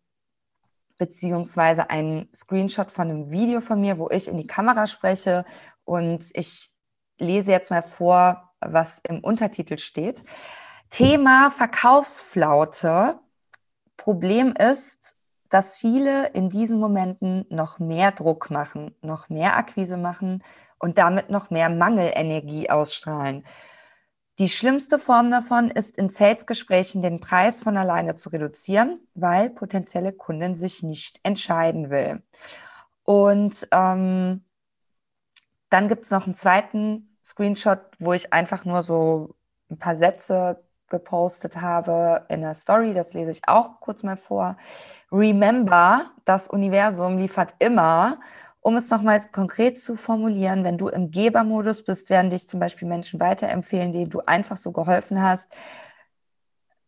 [0.99, 5.45] beziehungsweise ein Screenshot von einem Video von mir, wo ich in die Kamera spreche
[5.85, 6.70] und ich
[7.18, 10.25] lese jetzt mal vor, was im Untertitel steht.
[10.91, 13.18] Thema Verkaufsflaute.
[13.97, 15.16] Problem ist,
[15.49, 20.43] dass viele in diesen Momenten noch mehr Druck machen, noch mehr Akquise machen
[20.79, 23.45] und damit noch mehr Mangelenergie ausstrahlen.
[24.39, 30.12] Die schlimmste Form davon ist, in Sales-Gesprächen den Preis von alleine zu reduzieren, weil potenzielle
[30.12, 32.20] Kunden sich nicht entscheiden will.
[33.05, 34.45] Und ähm,
[35.70, 39.37] dann gibt es noch einen zweiten Screenshot, wo ich einfach nur so
[39.70, 42.93] ein paar Sätze gepostet habe in der Story.
[42.93, 44.57] Das lese ich auch kurz mal vor.
[45.12, 48.20] Remember, das Universum liefert immer
[48.64, 52.88] um es nochmals konkret zu formulieren, wenn du im Gebermodus bist, werden dich zum Beispiel
[52.88, 55.52] Menschen weiterempfehlen, denen du einfach so geholfen hast.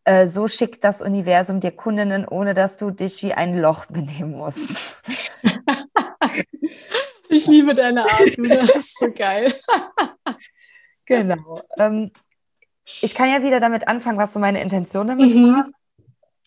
[0.03, 4.31] Äh, so schickt das Universum dir Kundinnen, ohne dass du dich wie ein Loch benehmen
[4.31, 5.03] musst.
[7.29, 9.53] ich liebe deine Art, du, das ist so geil.
[11.05, 11.61] genau.
[11.77, 12.11] Ähm,
[13.01, 15.53] ich kann ja wieder damit anfangen, was so meine Intention damit mhm.
[15.53, 15.69] war.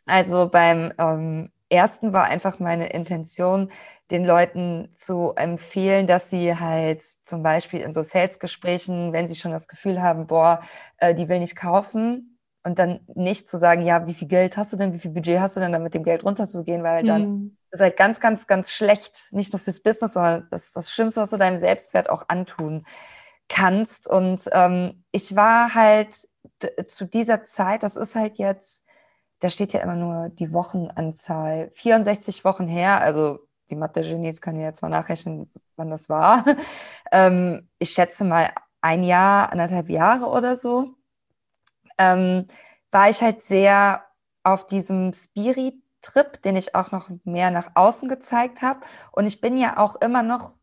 [0.06, 3.70] Also beim ähm, ersten war einfach meine Intention,
[4.10, 9.52] den Leuten zu empfehlen, dass sie halt zum Beispiel in so Sales-Gesprächen, wenn sie schon
[9.52, 10.62] das Gefühl haben, boah,
[10.98, 12.30] äh, die will nicht kaufen,
[12.62, 15.40] und dann nicht zu sagen, ja, wie viel Geld hast du denn, wie viel Budget
[15.40, 17.56] hast du denn, da mit dem Geld runterzugehen, weil dann mhm.
[17.70, 21.22] ist halt ganz, ganz, ganz schlecht, nicht nur fürs Business, sondern das ist das Schlimmste,
[21.22, 22.84] was du deinem Selbstwert auch antun
[23.48, 24.08] kannst.
[24.08, 26.14] Und ähm, ich war halt
[26.86, 28.84] zu dieser Zeit, das ist halt jetzt,
[29.40, 33.38] da steht ja immer nur die Wochenanzahl, 64 Wochen her, also
[33.70, 36.44] die Mathe-Genies können ja jetzt mal nachrechnen, wann das war.
[37.12, 38.50] ähm, ich schätze mal
[38.80, 40.94] ein Jahr, anderthalb Jahre oder so,
[41.98, 42.46] ähm,
[42.90, 44.04] war ich halt sehr
[44.42, 48.80] auf diesem Spirit-Trip, den ich auch noch mehr nach außen gezeigt habe.
[49.12, 50.56] Und ich bin ja auch immer noch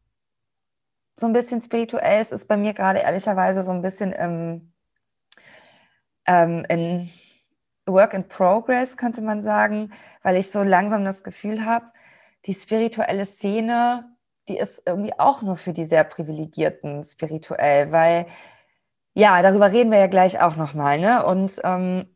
[1.19, 2.19] so ein bisschen spirituell.
[2.21, 4.73] Es ist bei mir gerade ehrlicherweise so ein bisschen im,
[6.25, 7.09] ähm, in
[7.85, 11.91] Work in Progress, könnte man sagen, weil ich so langsam das Gefühl habe,
[12.47, 14.15] die spirituelle Szene,
[14.47, 18.27] die ist irgendwie auch nur für die sehr privilegierten spirituell, weil
[19.13, 21.25] ja, darüber reden wir ja gleich auch nochmal, ne?
[21.25, 22.15] Und ähm,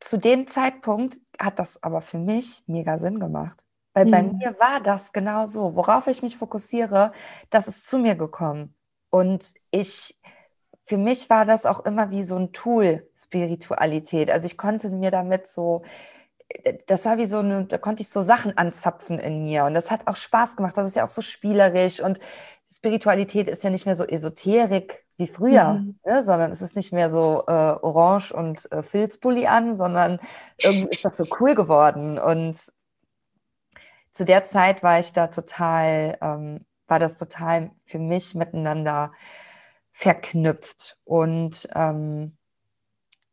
[0.00, 3.64] zu dem Zeitpunkt hat das aber für mich mega Sinn gemacht.
[3.94, 4.10] Weil mhm.
[4.10, 5.74] bei mir war das genau so.
[5.74, 7.12] Worauf ich mich fokussiere,
[7.50, 8.74] das ist zu mir gekommen.
[9.10, 10.20] Und ich,
[10.84, 14.30] für mich war das auch immer wie so ein Tool, Spiritualität.
[14.30, 15.82] Also ich konnte mir damit so
[16.86, 19.90] das war wie so eine, da konnte ich so Sachen anzapfen in mir und das
[19.90, 20.76] hat auch Spaß gemacht.
[20.76, 22.20] Das ist ja auch so spielerisch und
[22.68, 25.98] Spiritualität ist ja nicht mehr so esoterik wie früher, mhm.
[26.04, 26.22] ne?
[26.22, 30.18] sondern es ist nicht mehr so äh, orange und äh, Filzpulli an, sondern
[30.58, 32.56] irgendwie ist das so cool geworden und
[34.12, 39.12] zu der Zeit war ich da total, ähm, war das total für mich miteinander
[39.92, 42.36] verknüpft und ähm,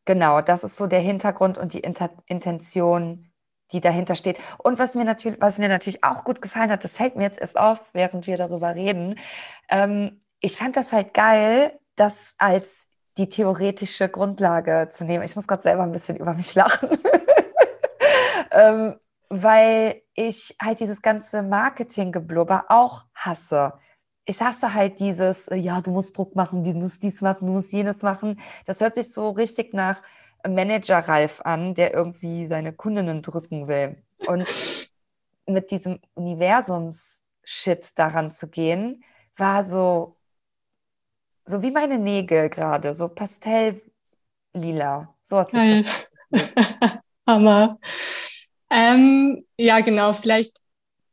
[0.06, 3.32] Genau, das ist so der Hintergrund und die Inter Intention,
[3.72, 4.38] die dahinter steht.
[4.58, 7.40] Und was mir natürlich, was mir natürlich auch gut gefallen hat, das fällt mir jetzt
[7.40, 9.18] erst auf, während wir darüber reden.
[9.70, 15.24] Ähm, ich fand das halt geil, das als die theoretische Grundlage zu nehmen.
[15.24, 16.90] Ich muss gerade selber ein bisschen über mich lachen,
[18.52, 18.96] ähm,
[19.30, 23.74] weil ich halt dieses ganze Marketinggeblubber auch hasse
[24.26, 27.54] ich hasse halt dieses, äh, ja, du musst Druck machen, du musst dies machen, du
[27.54, 28.40] musst jenes machen.
[28.66, 30.02] Das hört sich so richtig nach
[30.48, 34.02] Manager Ralf an, der irgendwie seine Kundinnen drücken will.
[34.28, 34.48] Und
[35.46, 39.04] mit diesem Universums-Shit daran zu gehen,
[39.36, 40.18] war so,
[41.46, 43.82] so wie meine Nägel gerade, so pastelllila.
[45.24, 45.86] So hat sich
[46.32, 47.80] das Hammer.
[48.70, 50.63] Ähm, ja, genau, vielleicht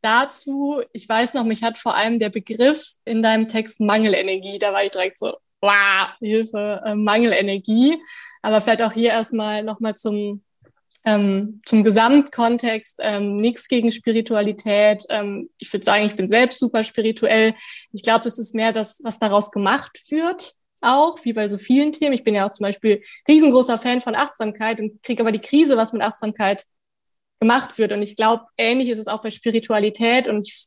[0.03, 4.73] dazu, ich weiß noch, mich hat vor allem der Begriff in deinem Text Mangelenergie, da
[4.73, 7.99] war ich direkt so, wow, Hilfe, äh, Mangelenergie.
[8.43, 10.43] Aber vielleicht auch hier erstmal nochmal zum,
[11.05, 15.05] ähm, zum Gesamtkontext, ähm, nichts gegen Spiritualität.
[15.09, 17.55] Ähm, ich würde sagen, ich bin selbst super spirituell.
[17.93, 21.93] Ich glaube, das ist mehr das, was daraus gemacht wird auch, wie bei so vielen
[21.93, 22.15] Themen.
[22.15, 25.77] Ich bin ja auch zum Beispiel riesengroßer Fan von Achtsamkeit und kriege aber die Krise,
[25.77, 26.65] was mit Achtsamkeit
[27.41, 27.93] gemacht wird.
[27.93, 30.67] Und ich glaube, ähnlich ist es auch bei Spiritualität und ich,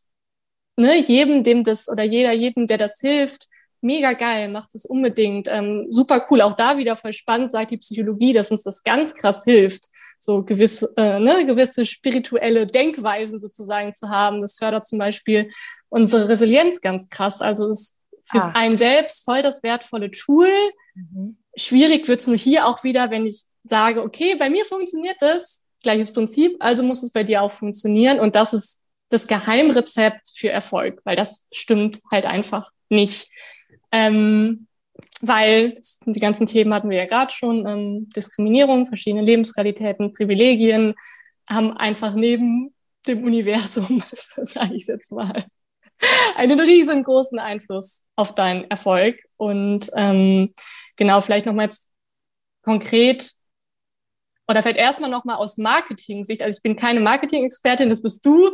[0.76, 3.48] ne, jedem, dem das oder jeder, jedem, der das hilft,
[3.84, 5.48] mega geil, macht es unbedingt.
[5.50, 6.42] Ähm, super cool.
[6.42, 9.86] Auch da wieder voll spannend, sagt die Psychologie, dass uns das ganz krass hilft,
[10.18, 14.40] so gewisse, äh, ne, gewisse spirituelle Denkweisen sozusagen zu haben.
[14.40, 15.52] Das fördert zum Beispiel
[15.90, 17.42] unsere Resilienz ganz krass.
[17.42, 18.54] Also es ist für ah.
[18.56, 20.50] einen selbst voll das wertvolle Tool.
[20.96, 21.38] Mhm.
[21.56, 25.63] Schwierig wird es nur hier auch wieder, wenn ich sage, okay, bei mir funktioniert das,
[25.84, 28.20] gleiches Prinzip, also muss es bei dir auch funktionieren.
[28.20, 33.30] Und das ist das Geheimrezept für Erfolg, weil das stimmt halt einfach nicht.
[33.92, 34.68] Ähm,
[35.22, 35.76] weil
[36.06, 40.96] die ganzen Themen hatten wir ja gerade schon, ähm, Diskriminierung, verschiedene Lebensrealitäten, Privilegien,
[41.48, 42.74] haben einfach neben
[43.08, 45.46] dem Universum, sage ich jetzt mal,
[46.36, 49.20] einen riesengroßen Einfluss auf deinen Erfolg.
[49.38, 50.54] Und ähm,
[50.96, 51.90] genau, vielleicht nochmal jetzt
[52.64, 53.34] konkret
[54.54, 56.44] oder vielleicht erstmal nochmal aus Marketing-Sicht.
[56.44, 58.52] Also ich bin keine Marketing-Expertin, das bist du.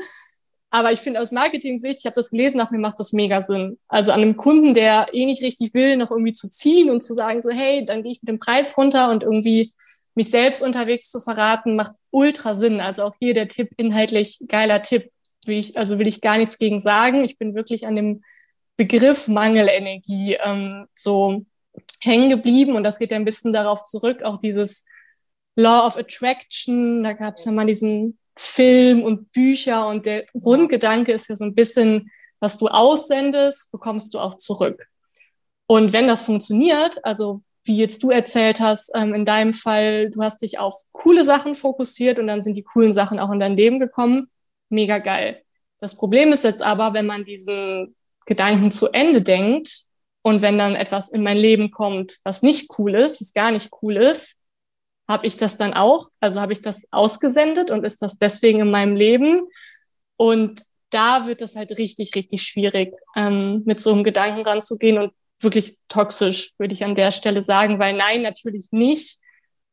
[0.70, 3.78] Aber ich finde aus Marketing-Sicht, ich habe das gelesen, nach mir macht das mega Sinn.
[3.90, 7.14] Also an einem Kunden, der eh nicht richtig will, noch irgendwie zu ziehen und zu
[7.14, 9.74] sagen, so, hey, dann gehe ich mit dem Preis runter und irgendwie
[10.16, 12.80] mich selbst unterwegs zu verraten, macht ultra Sinn.
[12.80, 15.10] Also auch hier der Tipp, inhaltlich geiler Tipp.
[15.46, 17.26] Will ich, also will ich gar nichts gegen sagen.
[17.26, 18.24] Ich bin wirklich an dem
[18.78, 21.46] Begriff Mangelenergie ähm, so
[22.02, 24.86] hängen geblieben und das geht ja ein bisschen darauf zurück, auch dieses
[25.60, 31.12] Law of Attraction, da gab es ja mal diesen Film und Bücher und der Grundgedanke
[31.12, 34.88] ist ja so ein bisschen, was du aussendest, bekommst du auch zurück.
[35.68, 40.24] Und wenn das funktioniert, also wie jetzt du erzählt hast, ähm, in deinem Fall, du
[40.24, 43.58] hast dich auf coole Sachen fokussiert und dann sind die coolen Sachen auch in dein
[43.58, 44.30] Leben gekommen,
[44.70, 45.44] mega geil.
[45.80, 47.96] Das Problem ist jetzt aber, wenn man diesen
[48.26, 49.84] Gedanken zu Ende denkt
[50.22, 53.70] und wenn dann etwas in mein Leben kommt, was nicht cool ist, was gar nicht
[53.82, 54.39] cool ist,
[55.10, 56.10] habe ich das dann auch?
[56.20, 59.48] Also habe ich das ausgesendet und ist das deswegen in meinem Leben?
[60.16, 65.12] Und da wird es halt richtig, richtig schwierig, ähm, mit so einem Gedanken ranzugehen und
[65.40, 69.20] wirklich toxisch, würde ich an der Stelle sagen, weil nein, natürlich nicht.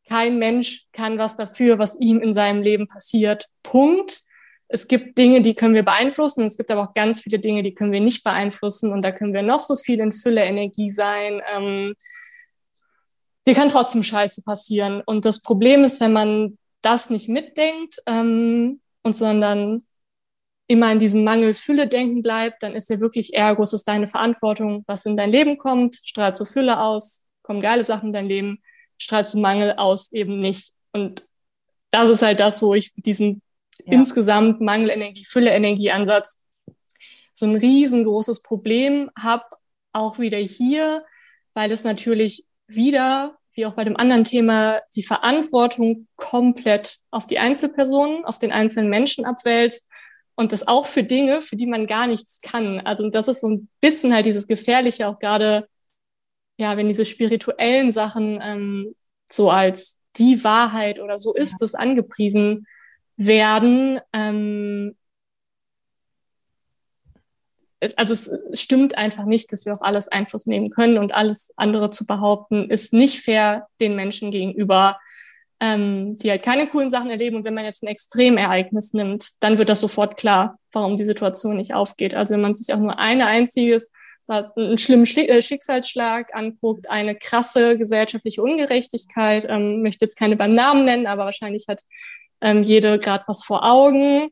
[0.08, 3.46] Kein Mensch kann was dafür, was ihm in seinem Leben passiert.
[3.62, 4.22] Punkt.
[4.68, 6.44] Es gibt Dinge, die können wir beeinflussen.
[6.44, 8.90] Es gibt aber auch ganz viele Dinge, die können wir nicht beeinflussen.
[8.92, 11.42] Und da können wir noch so viel in Fülle Energie sein.
[11.54, 11.94] Ähm,
[13.46, 15.02] dir kann trotzdem Scheiße passieren.
[15.04, 19.82] Und das Problem ist, wenn man das nicht mitdenkt ähm, und sondern
[20.68, 25.06] immer in diesem Mangel-Fülle-Denken bleibt, dann ist ja wirklich ergo, es ist deine Verantwortung, was
[25.06, 28.62] in dein Leben kommt, strahlst du Fülle aus, kommen geile Sachen in dein Leben,
[28.98, 30.72] strahlst du Mangel aus, eben nicht.
[30.92, 31.24] Und
[31.92, 33.42] das ist halt das, wo ich diesen
[33.84, 33.92] ja.
[33.92, 36.40] insgesamt Mangelenergie, Fülle-Energie-Ansatz
[37.34, 39.44] so ein riesengroßes Problem habe,
[39.92, 41.04] auch wieder hier,
[41.54, 47.38] weil es natürlich wieder, wie auch bei dem anderen Thema, die Verantwortung komplett auf die
[47.38, 49.88] Einzelpersonen, auf den einzelnen Menschen abwälzt
[50.34, 52.80] und das auch für Dinge, für die man gar nichts kann.
[52.80, 55.68] Also das ist so ein bisschen halt dieses Gefährliche, auch gerade,
[56.58, 58.94] ja, wenn diese spirituellen Sachen ähm,
[59.26, 62.66] so als die Wahrheit oder so ist es angepriesen
[63.16, 64.96] werden, ähm,
[67.96, 68.30] also es
[68.60, 72.70] stimmt einfach nicht, dass wir auf alles Einfluss nehmen können und alles andere zu behaupten,
[72.70, 74.98] ist nicht fair den Menschen gegenüber,
[75.60, 77.36] ähm, die halt keine coolen Sachen erleben.
[77.36, 81.56] Und wenn man jetzt ein Extremereignis nimmt, dann wird das sofort klar, warum die Situation
[81.56, 82.14] nicht aufgeht.
[82.14, 83.92] Also wenn man sich auch nur eine einziges,
[84.26, 90.36] das heißt, einen schlimmen äh, Schicksalsschlag anguckt, eine krasse gesellschaftliche Ungerechtigkeit, ähm, möchte jetzt keine
[90.36, 91.82] beim Namen nennen, aber wahrscheinlich hat
[92.40, 94.28] ähm, jede gerade was vor Augen.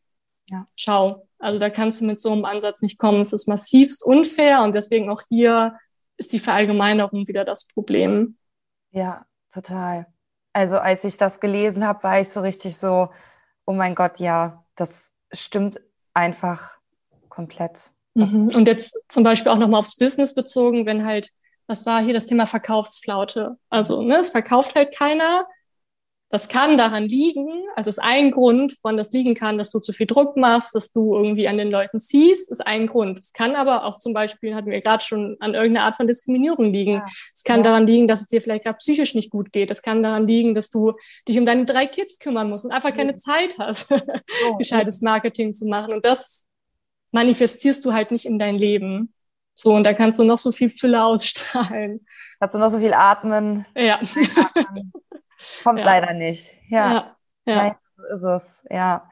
[0.49, 0.67] Ja.
[0.79, 1.27] Ciao.
[1.45, 3.21] Also da kannst du mit so einem Ansatz nicht kommen.
[3.21, 5.79] Es ist massivst unfair und deswegen auch hier
[6.17, 8.39] ist die Verallgemeinerung wieder das Problem.
[8.93, 10.07] Ja, total.
[10.55, 13.11] Also als ich das gelesen habe, war ich so richtig so,
[13.67, 15.83] oh mein Gott, ja, das stimmt
[16.15, 16.79] einfach
[17.29, 17.91] komplett.
[18.15, 18.49] Mhm.
[18.55, 21.31] Und jetzt zum Beispiel auch nochmal aufs Business bezogen, wenn halt,
[21.67, 23.59] was war hier das Thema Verkaufsflaute?
[23.69, 25.47] Also, ne, es verkauft halt keiner.
[26.35, 29.93] Das kann daran liegen, also ist ein Grund, woran das liegen kann, dass du zu
[29.93, 33.21] viel Druck machst, dass du irgendwie an den Leuten ziehst, ist ein Grund.
[33.21, 36.73] Es kann aber auch zum Beispiel, hatten wir gerade schon, an irgendeiner Art von Diskriminierung
[36.73, 36.95] liegen.
[36.95, 37.07] Ja.
[37.33, 37.63] Es kann ja.
[37.63, 39.71] daran liegen, dass es dir vielleicht gerade psychisch nicht gut geht.
[39.71, 40.95] Es kann daran liegen, dass du
[41.29, 43.17] dich um deine drei Kids kümmern musst und einfach keine ja.
[43.17, 43.93] Zeit hast,
[44.51, 45.95] oh, gescheites Marketing zu machen.
[45.95, 46.49] Und das
[47.13, 49.15] manifestierst du halt nicht in dein Leben.
[49.55, 52.05] So, und da kannst du noch so viel Fülle ausstrahlen.
[52.41, 53.67] Kannst du noch so viel atmen.
[53.77, 54.01] Ja.
[55.63, 55.85] Kommt ja.
[55.85, 56.55] leider nicht.
[56.69, 57.17] Ja.
[57.45, 57.57] ja.
[57.57, 58.67] Nein, so ist es.
[58.71, 59.09] Ja.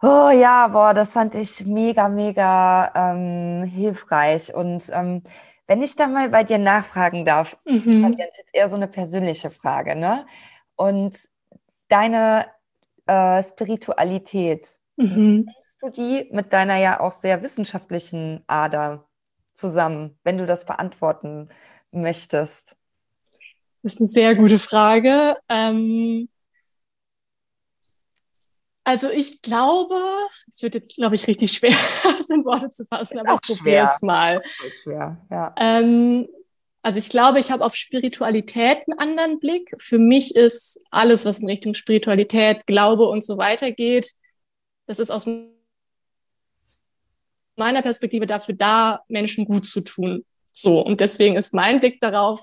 [0.00, 4.54] Oh ja, boah, das fand ich mega, mega ähm, hilfreich.
[4.54, 5.22] Und ähm,
[5.66, 8.02] wenn ich da mal bei dir nachfragen darf, mhm.
[8.02, 10.24] das ist jetzt eher so eine persönliche Frage, ne?
[10.76, 11.18] Und
[11.88, 12.46] deine
[13.06, 15.48] äh, Spiritualität, mhm.
[15.80, 19.08] du die mit deiner ja auch sehr wissenschaftlichen Ader
[19.52, 21.48] zusammen, wenn du das beantworten
[21.90, 22.77] möchtest?
[23.88, 25.38] Das ist eine sehr gute Frage.
[25.48, 26.28] Ähm,
[28.84, 29.96] also ich glaube,
[30.46, 31.70] es wird jetzt, glaube ich, richtig schwer,
[32.02, 34.42] das in Worte zu fassen, aber ich probiere es mal.
[34.82, 35.54] Schwer, ja.
[35.56, 36.28] Ähm,
[36.82, 39.72] also ich glaube, ich habe auf Spiritualität einen anderen Blick.
[39.78, 44.12] Für mich ist alles, was in Richtung Spiritualität, Glaube und so weiter geht,
[44.84, 45.26] das ist aus
[47.56, 50.26] meiner Perspektive dafür da, Menschen gut zu tun.
[50.52, 52.42] So, und deswegen ist mein Blick darauf,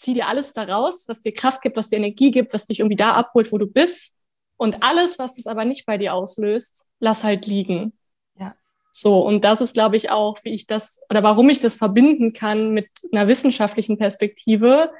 [0.00, 2.96] zieh dir alles daraus, was dir Kraft gibt, was dir Energie gibt, was dich irgendwie
[2.96, 4.14] da abholt, wo du bist.
[4.56, 7.92] Und alles, was das aber nicht bei dir auslöst, lass halt liegen.
[8.38, 8.56] Ja.
[8.92, 12.32] So, und das ist, glaube ich, auch, wie ich das oder warum ich das verbinden
[12.32, 14.90] kann mit einer wissenschaftlichen Perspektive.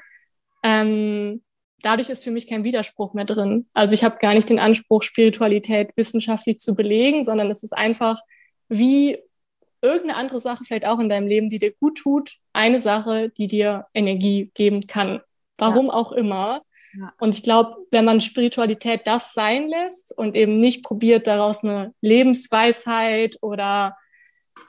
[0.63, 1.41] Ähm,
[1.81, 3.67] dadurch ist für mich kein Widerspruch mehr drin.
[3.73, 8.19] Also ich habe gar nicht den Anspruch, Spiritualität wissenschaftlich zu belegen, sondern es ist einfach
[8.69, 9.17] wie
[9.81, 13.47] irgendeine andere Sache, vielleicht auch in deinem Leben, die dir gut tut, eine Sache, die
[13.47, 15.21] dir Energie geben kann.
[15.57, 15.93] Warum ja.
[15.93, 16.61] auch immer.
[16.97, 17.13] Ja.
[17.19, 21.93] Und ich glaube, wenn man Spiritualität das sein lässt und eben nicht probiert, daraus eine
[22.01, 23.97] Lebensweisheit oder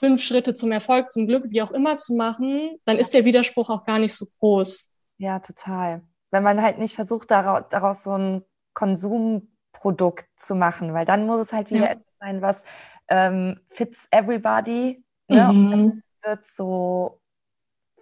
[0.01, 3.71] fünf Schritte zum Erfolg, zum Glück, wie auch immer zu machen, dann ist der Widerspruch
[3.71, 4.95] auch gar nicht so groß.
[5.19, 6.03] Ja, total.
[6.31, 8.45] Wenn man halt nicht versucht, daraus, daraus so ein
[8.75, 11.91] Konsumprodukt zu machen, weil dann muss es halt wieder ja.
[11.93, 12.65] etwas sein, was
[13.11, 15.05] ähm, fits everybody.
[15.29, 15.53] Ne?
[15.53, 15.73] Mhm.
[15.73, 17.21] Und wird so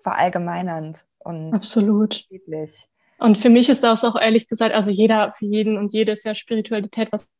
[0.02, 2.24] verallgemeinernd und absolut.
[2.30, 2.88] Lieblich.
[3.18, 6.24] Und für mich ist das auch ehrlich gesagt, also jeder, für jeden und jede ist
[6.24, 7.30] ja Spiritualität was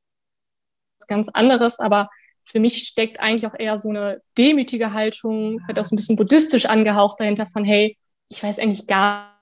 [1.06, 2.10] ganz anderes, aber
[2.44, 6.16] für mich steckt eigentlich auch eher so eine demütige Haltung, vielleicht auch so ein bisschen
[6.16, 7.96] buddhistisch angehaucht dahinter von, hey,
[8.28, 9.40] ich weiß eigentlich gar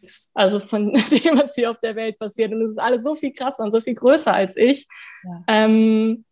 [0.00, 2.52] nichts, also von dem, was hier auf der Welt passiert.
[2.52, 4.86] Und es ist alles so viel krasser und so viel größer als ich.
[5.24, 5.44] Ja.
[5.46, 6.24] Ähm,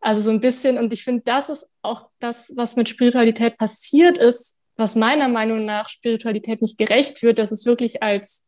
[0.00, 4.18] also so ein bisschen, und ich finde, das ist auch das, was mit Spiritualität passiert
[4.18, 8.46] ist, was meiner Meinung nach Spiritualität nicht gerecht wird, dass es wirklich als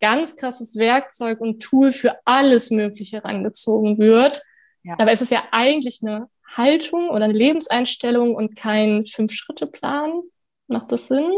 [0.00, 4.42] ganz krasses Werkzeug und Tool für alles Mögliche rangezogen wird.
[4.82, 4.96] Ja.
[5.08, 10.22] Ist es ja eigentlich eine Haltung oder eine Lebenseinstellung und kein Fünf-Schritte-Plan.
[10.66, 11.30] Macht das Sinn?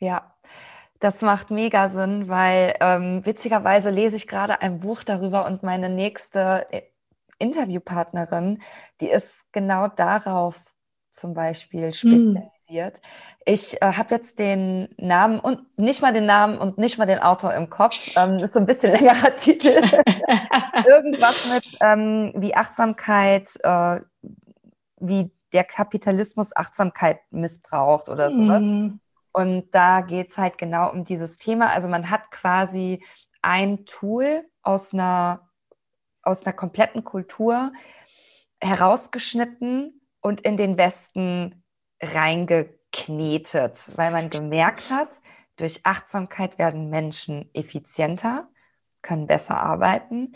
[0.00, 0.34] Ja,
[1.00, 5.88] das macht mega Sinn, weil ähm, witzigerweise lese ich gerade ein Buch darüber und meine
[5.88, 6.82] nächste äh,
[7.42, 8.62] Interviewpartnerin,
[9.00, 10.64] die ist genau darauf
[11.10, 11.92] zum Beispiel hm.
[11.92, 12.96] spezialisiert.
[12.96, 13.00] Mm.
[13.44, 17.18] Ich äh, habe jetzt den Namen und nicht mal den Namen und nicht mal den
[17.18, 18.16] Autor im Kopf.
[18.16, 19.68] Ähm, ist so ein bisschen längerer Titel.
[20.86, 24.00] Irgendwas mit ähm, wie Achtsamkeit, äh,
[25.00, 28.62] wie der Kapitalismus Achtsamkeit missbraucht oder sowas.
[28.62, 29.00] Mm.
[29.32, 31.70] Und da geht's halt genau um dieses Thema.
[31.70, 33.02] Also man hat quasi
[33.40, 35.48] ein Tool aus einer,
[36.22, 37.72] aus einer kompletten Kultur
[38.60, 41.64] herausgeschnitten und in den Westen
[42.00, 45.20] reingeknetet, weil man gemerkt hat,
[45.56, 48.48] durch Achtsamkeit werden Menschen effizienter,
[49.02, 50.32] können besser arbeiten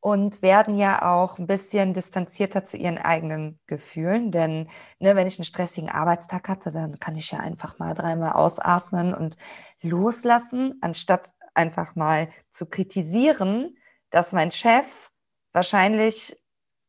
[0.00, 4.32] und werden ja auch ein bisschen distanzierter zu ihren eigenen Gefühlen.
[4.32, 4.68] Denn
[4.98, 9.14] ne, wenn ich einen stressigen Arbeitstag hatte, dann kann ich ja einfach mal dreimal ausatmen
[9.14, 9.36] und
[9.82, 13.76] loslassen, anstatt einfach mal zu kritisieren,
[14.10, 15.10] dass mein Chef
[15.52, 16.36] wahrscheinlich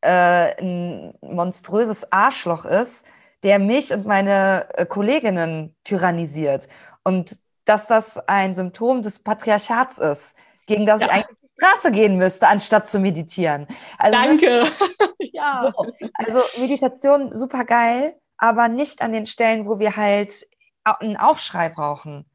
[0.01, 3.05] äh, ein monströses Arschloch ist,
[3.43, 6.67] der mich und meine äh, Kolleginnen tyrannisiert.
[7.03, 10.35] Und dass das ein Symptom des Patriarchats ist,
[10.65, 11.07] gegen das ja.
[11.07, 13.67] ich eigentlich die Straße gehen müsste, anstatt zu meditieren.
[13.97, 14.63] Also, Danke.
[15.19, 15.71] ja.
[15.71, 20.47] So, also Meditation super geil, aber nicht an den Stellen, wo wir halt
[20.83, 22.25] einen Aufschrei brauchen.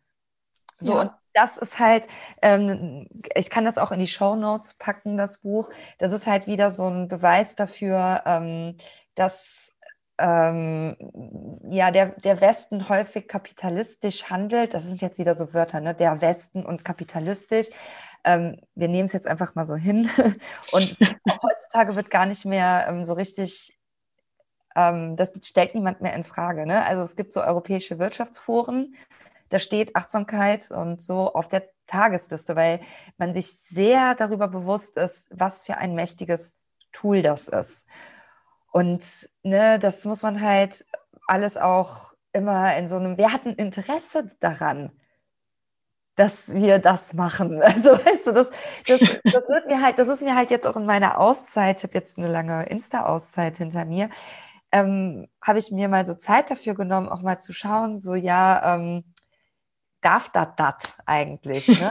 [0.79, 1.01] So, ja.
[1.01, 2.09] und das ist halt,
[2.41, 5.68] ähm, ich kann das auch in die Show Notes packen, das Buch.
[5.99, 8.76] Das ist halt wieder so ein Beweis dafür, ähm,
[9.14, 9.74] dass
[10.18, 10.97] ähm,
[11.70, 14.72] ja, der, der Westen häufig kapitalistisch handelt.
[14.72, 15.95] Das sind jetzt wieder so Wörter, ne?
[15.95, 17.68] Der Westen und kapitalistisch.
[18.24, 20.09] Ähm, wir nehmen es jetzt einfach mal so hin.
[20.72, 20.97] Und
[21.43, 23.78] heutzutage wird gar nicht mehr ähm, so richtig,
[24.74, 26.66] ähm, das stellt niemand mehr in Frage.
[26.66, 26.84] Ne?
[26.84, 28.97] Also es gibt so europäische Wirtschaftsforen,
[29.49, 32.80] da steht Achtsamkeit und so auf der Tagesliste, weil
[33.16, 36.59] man sich sehr darüber bewusst ist, was für ein mächtiges
[36.92, 37.86] Tool das ist.
[38.72, 40.84] Und ne, das muss man halt
[41.26, 44.92] alles auch immer in so einem, wer hat ein Interesse daran,
[46.16, 47.62] dass wir das machen.
[47.62, 48.51] Also weißt du, das,
[48.86, 51.84] das, das wird mir halt, das ist mir halt jetzt auch in meiner Auszeit, ich
[51.84, 54.11] habe jetzt eine lange Insta-Auszeit hinter mir,
[54.72, 58.74] ähm, habe ich mir mal so Zeit dafür genommen, auch mal zu schauen, so ja,
[58.74, 59.05] ähm,
[60.07, 61.66] darf das das eigentlich?
[61.66, 61.90] Ne?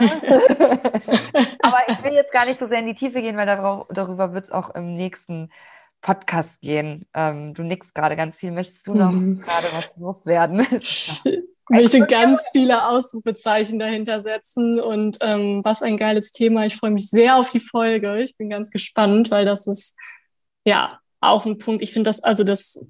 [1.62, 4.32] Aber ich will jetzt gar nicht so sehr in die Tiefe gehen, weil darauf, darüber
[4.32, 5.50] wird es auch im nächsten
[6.00, 7.06] Podcast gehen.
[7.12, 8.52] Ähm, du nickst gerade ganz viel.
[8.52, 9.42] Möchtest du noch mhm.
[9.42, 10.66] gerade was loswerden?
[10.70, 11.22] ich
[11.68, 16.64] möchte ganz viele Ausrufezeichen dahinter setzen und ähm, was ein geiles Thema.
[16.64, 18.22] Ich freue mich sehr auf die Folge.
[18.22, 19.94] Ich bin ganz gespannt, weil das ist
[20.64, 21.82] ja auch ein Punkt.
[21.82, 22.82] Ich finde das, also das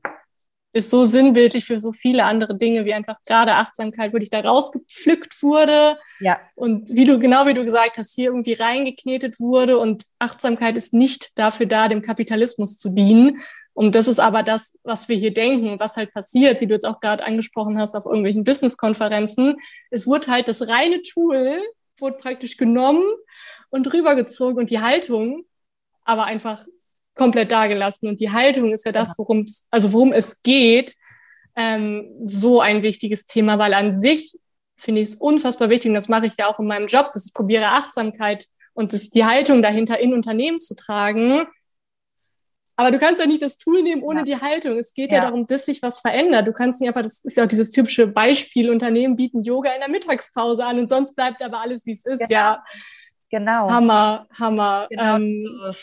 [0.76, 4.40] ist so sinnbildlich für so viele andere Dinge, wie einfach gerade Achtsamkeit, wo ich da
[4.40, 5.98] rausgepflückt wurde.
[6.20, 6.38] Ja.
[6.54, 10.92] Und wie du, genau wie du gesagt hast, hier irgendwie reingeknetet wurde und Achtsamkeit ist
[10.92, 13.40] nicht dafür da, dem Kapitalismus zu dienen.
[13.72, 16.86] Und das ist aber das, was wir hier denken, was halt passiert, wie du jetzt
[16.86, 19.56] auch gerade angesprochen hast auf irgendwelchen Business-Konferenzen.
[19.90, 21.60] Es wurde halt das reine Tool,
[21.98, 23.04] wurde praktisch genommen
[23.70, 25.44] und rübergezogen und die Haltung
[26.04, 26.64] aber einfach
[27.16, 28.08] komplett dagelassen.
[28.08, 30.94] Und die Haltung ist ja das, worum es, also worum es geht,
[31.56, 34.36] ähm, so ein wichtiges Thema, weil an sich
[34.76, 37.26] finde ich es unfassbar wichtig, und das mache ich ja auch in meinem Job, dass
[37.26, 41.46] ich probiere, Achtsamkeit und das, die Haltung dahinter in Unternehmen zu tragen.
[42.78, 44.24] Aber du kannst ja nicht das Tool nehmen ohne ja.
[44.24, 44.76] die Haltung.
[44.76, 45.18] Es geht ja.
[45.18, 45.24] ja.
[45.24, 46.46] darum, dass sich was verändert.
[46.46, 49.80] Du kannst nicht einfach, das ist ja auch dieses typische Beispiel, Unternehmen bieten Yoga in
[49.80, 52.28] der Mittagspause an und sonst bleibt aber alles, wie es ist.
[52.28, 52.30] Genau.
[52.30, 52.64] Ja.
[53.30, 53.70] Genau.
[53.70, 54.86] Hammer, Hammer.
[54.90, 55.74] Genau, ähm,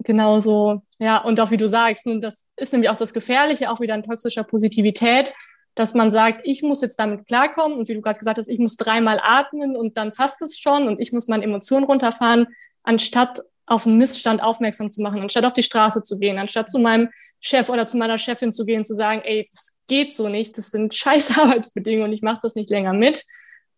[0.00, 0.82] genau so.
[0.98, 3.94] Ja, und auch wie du sagst, ne, das ist nämlich auch das Gefährliche, auch wieder
[3.94, 5.32] an toxischer Positivität,
[5.74, 8.58] dass man sagt, ich muss jetzt damit klarkommen und wie du gerade gesagt hast, ich
[8.58, 12.48] muss dreimal atmen und dann passt es schon und ich muss meine Emotionen runterfahren,
[12.82, 16.80] anstatt auf einen Missstand aufmerksam zu machen, anstatt auf die Straße zu gehen, anstatt zu
[16.80, 20.58] meinem Chef oder zu meiner Chefin zu gehen zu sagen, ey, das geht so nicht,
[20.58, 23.24] das sind scheiß Arbeitsbedingungen, ich mache das nicht länger mit.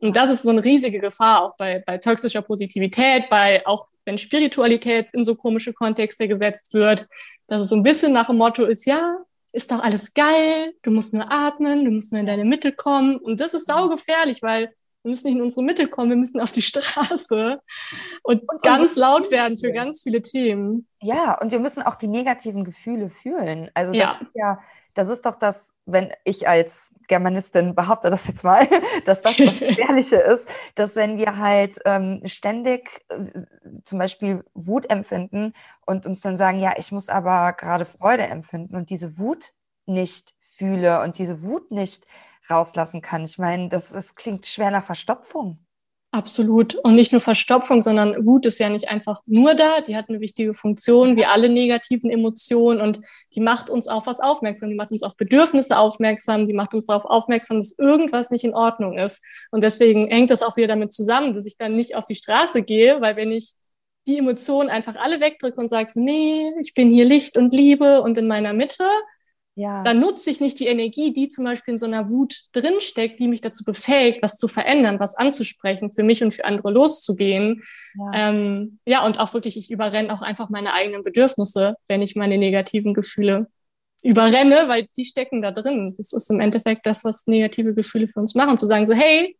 [0.02, 4.18] Und das ist so eine riesige Gefahr auch bei, bei toxischer Positivität, bei auch wenn
[4.18, 7.06] Spiritualität in so komische Kontexte gesetzt wird,
[7.46, 9.18] dass es so ein bisschen nach dem Motto ist, ja,
[9.52, 13.16] ist doch alles geil, du musst nur atmen, du musst nur in deine Mitte kommen.
[13.16, 16.52] Und das ist saugefährlich, weil wir müssen nicht in unsere Mitte kommen, wir müssen auf
[16.52, 17.60] die Straße
[18.22, 20.86] und, und ganz laut werden für ganz viele Themen.
[21.00, 23.70] Ja, und wir müssen auch die negativen Gefühle fühlen.
[23.74, 24.12] Also das ja.
[24.12, 24.60] ist ja,
[24.94, 28.68] das ist doch das, wenn ich als Germanistin behaupte das jetzt mal,
[29.04, 33.42] dass das das Gefährliche ist, dass wenn wir halt ähm, ständig äh,
[33.82, 38.76] zum Beispiel Wut empfinden und uns dann sagen, ja, ich muss aber gerade Freude empfinden
[38.76, 39.52] und diese Wut
[39.86, 42.06] nicht fühle und diese Wut nicht
[42.50, 43.24] rauslassen kann.
[43.24, 45.58] Ich meine, das, das klingt schwer nach Verstopfung.
[46.14, 46.74] Absolut.
[46.74, 49.80] Und nicht nur Verstopfung, sondern Wut ist ja nicht einfach nur da.
[49.80, 52.82] Die hat eine wichtige Funktion, wie alle negativen Emotionen.
[52.82, 53.00] Und
[53.34, 54.68] die macht uns auf was aufmerksam.
[54.68, 56.44] Die macht uns auf Bedürfnisse aufmerksam.
[56.44, 59.24] Die macht uns darauf aufmerksam, dass irgendwas nicht in Ordnung ist.
[59.50, 62.62] Und deswegen hängt das auch wieder damit zusammen, dass ich dann nicht auf die Straße
[62.62, 63.54] gehe, weil wenn ich
[64.06, 68.18] die Emotionen einfach alle wegdrücke und sage, nee, ich bin hier Licht und Liebe und
[68.18, 68.84] in meiner Mitte,
[69.54, 69.82] ja.
[69.82, 73.28] Dann nutze ich nicht die Energie, die zum Beispiel in so einer Wut drinsteckt, die
[73.28, 77.62] mich dazu befähigt, was zu verändern, was anzusprechen, für mich und für andere loszugehen.
[77.94, 82.16] Ja, ähm, ja und auch wirklich, ich überrenne auch einfach meine eigenen Bedürfnisse, wenn ich
[82.16, 83.46] meine negativen Gefühle
[84.02, 85.92] überrenne, weil die stecken da drin.
[85.96, 89.36] Das ist im Endeffekt das, was negative Gefühle für uns machen, zu sagen so, hey,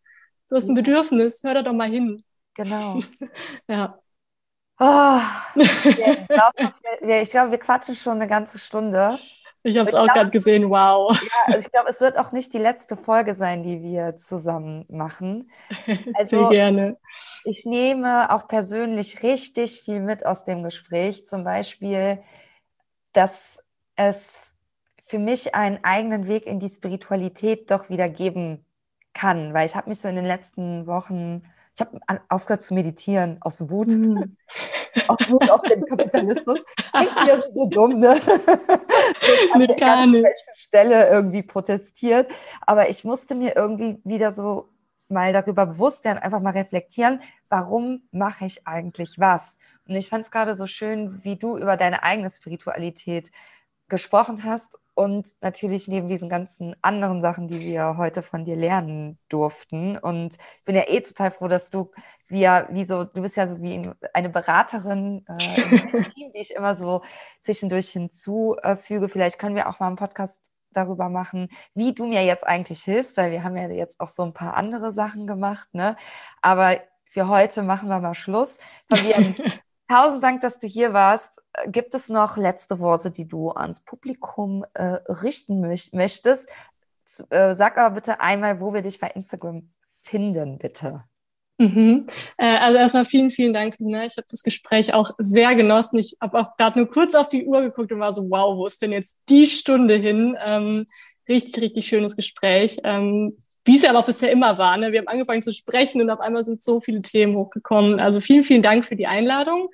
[0.50, 2.22] du hast ein Bedürfnis, hör da doch mal hin.
[2.54, 3.00] Genau.
[3.68, 3.98] ja.
[4.78, 5.20] Oh,
[5.54, 5.96] ich
[6.26, 9.18] glaube, glaub, wir quatschen schon eine ganze Stunde.
[9.64, 11.12] Ich habe es auch gerade gesehen, wow.
[11.22, 14.84] Ja, also ich glaube, es wird auch nicht die letzte Folge sein, die wir zusammen
[14.88, 15.50] machen.
[16.14, 16.96] Also, Sehr gerne.
[17.44, 21.26] Ich nehme auch persönlich richtig viel mit aus dem Gespräch.
[21.26, 22.22] Zum Beispiel,
[23.12, 23.62] dass
[23.96, 24.56] es
[25.06, 28.64] für mich einen eigenen Weg in die Spiritualität doch wieder geben
[29.12, 31.42] kann, weil ich habe mich so in den letzten Wochen
[31.75, 33.89] ich habe aufgehört zu meditieren aus Wut.
[33.89, 34.37] Mhm.
[35.09, 36.59] aus Wut auf den Kapitalismus.
[36.79, 38.20] Ich bin das so dumm, ne?
[39.57, 40.27] Mit gar nicht.
[40.55, 42.31] Stelle irgendwie protestiert.
[42.66, 44.68] Aber ich musste mir irgendwie wieder so
[45.09, 49.59] mal darüber bewusst werden, einfach mal reflektieren, warum mache ich eigentlich was?
[49.87, 53.31] Und ich fand es gerade so schön, wie du über deine eigene Spiritualität
[53.89, 59.18] gesprochen hast und natürlich neben diesen ganzen anderen Sachen, die wir heute von dir lernen
[59.28, 59.97] durften.
[59.97, 61.90] Und ich bin ja eh total froh, dass du
[62.28, 66.55] wir, wie so, du bist ja so wie eine Beraterin äh, im Team, die ich
[66.55, 67.03] immer so
[67.40, 69.09] zwischendurch hinzufüge.
[69.09, 73.16] Vielleicht können wir auch mal einen Podcast darüber machen, wie du mir jetzt eigentlich hilfst,
[73.18, 75.97] weil wir haben ja jetzt auch so ein paar andere Sachen gemacht, ne?
[76.40, 76.80] Aber
[77.11, 78.59] für heute machen wir mal Schluss.
[78.90, 79.36] Fabian,
[79.93, 81.43] Tausend Dank, dass du hier warst.
[81.53, 86.49] Äh, gibt es noch letzte Worte, die du ans Publikum äh, richten möcht möchtest?
[87.05, 89.68] Z äh, sag aber bitte einmal, wo wir dich bei Instagram
[90.03, 91.05] finden, bitte.
[91.59, 92.07] Mhm.
[92.38, 94.07] Äh, also erstmal vielen, vielen Dank, Lina.
[94.07, 95.99] Ich habe das Gespräch auch sehr genossen.
[95.99, 98.64] Ich habe auch gerade nur kurz auf die Uhr geguckt und war so, wow, wo
[98.64, 100.38] ist denn jetzt die Stunde hin?
[100.43, 100.86] Ähm,
[101.28, 102.78] richtig, richtig schönes Gespräch.
[102.82, 104.76] Ähm, wie es ja aber auch bisher immer war.
[104.76, 104.92] Ne?
[104.92, 108.00] Wir haben angefangen zu sprechen und auf einmal sind so viele Themen hochgekommen.
[108.00, 109.68] Also vielen, vielen Dank für die Einladung.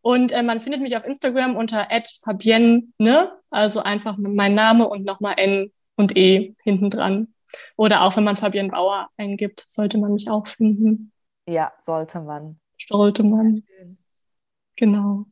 [0.00, 1.88] Und äh, man findet mich auf Instagram unter
[2.22, 3.32] @fabienne, ne?
[3.50, 7.34] also einfach mein Name und nochmal N und E hinten dran.
[7.76, 11.12] Oder auch wenn man Fabienne Bauer eingibt, sollte man mich auch finden.
[11.48, 12.60] Ja, sollte man.
[12.88, 13.64] Sollte man.
[14.76, 15.26] Genau.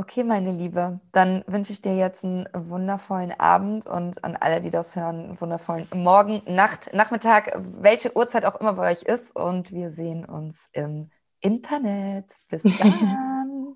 [0.00, 4.70] Okay, meine Liebe, dann wünsche ich dir jetzt einen wundervollen Abend und an alle, die
[4.70, 9.34] das hören, einen wundervollen Morgen, Nacht, Nachmittag, welche Uhrzeit auch immer bei euch ist.
[9.34, 12.36] Und wir sehen uns im Internet.
[12.48, 13.74] Bis dann.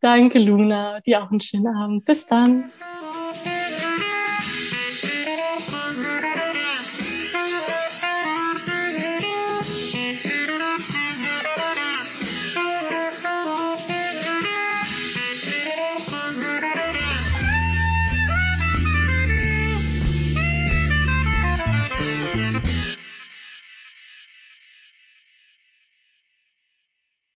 [0.00, 1.00] Danke, Luna.
[1.00, 2.04] Dir auch einen schönen Abend.
[2.04, 2.70] Bis dann.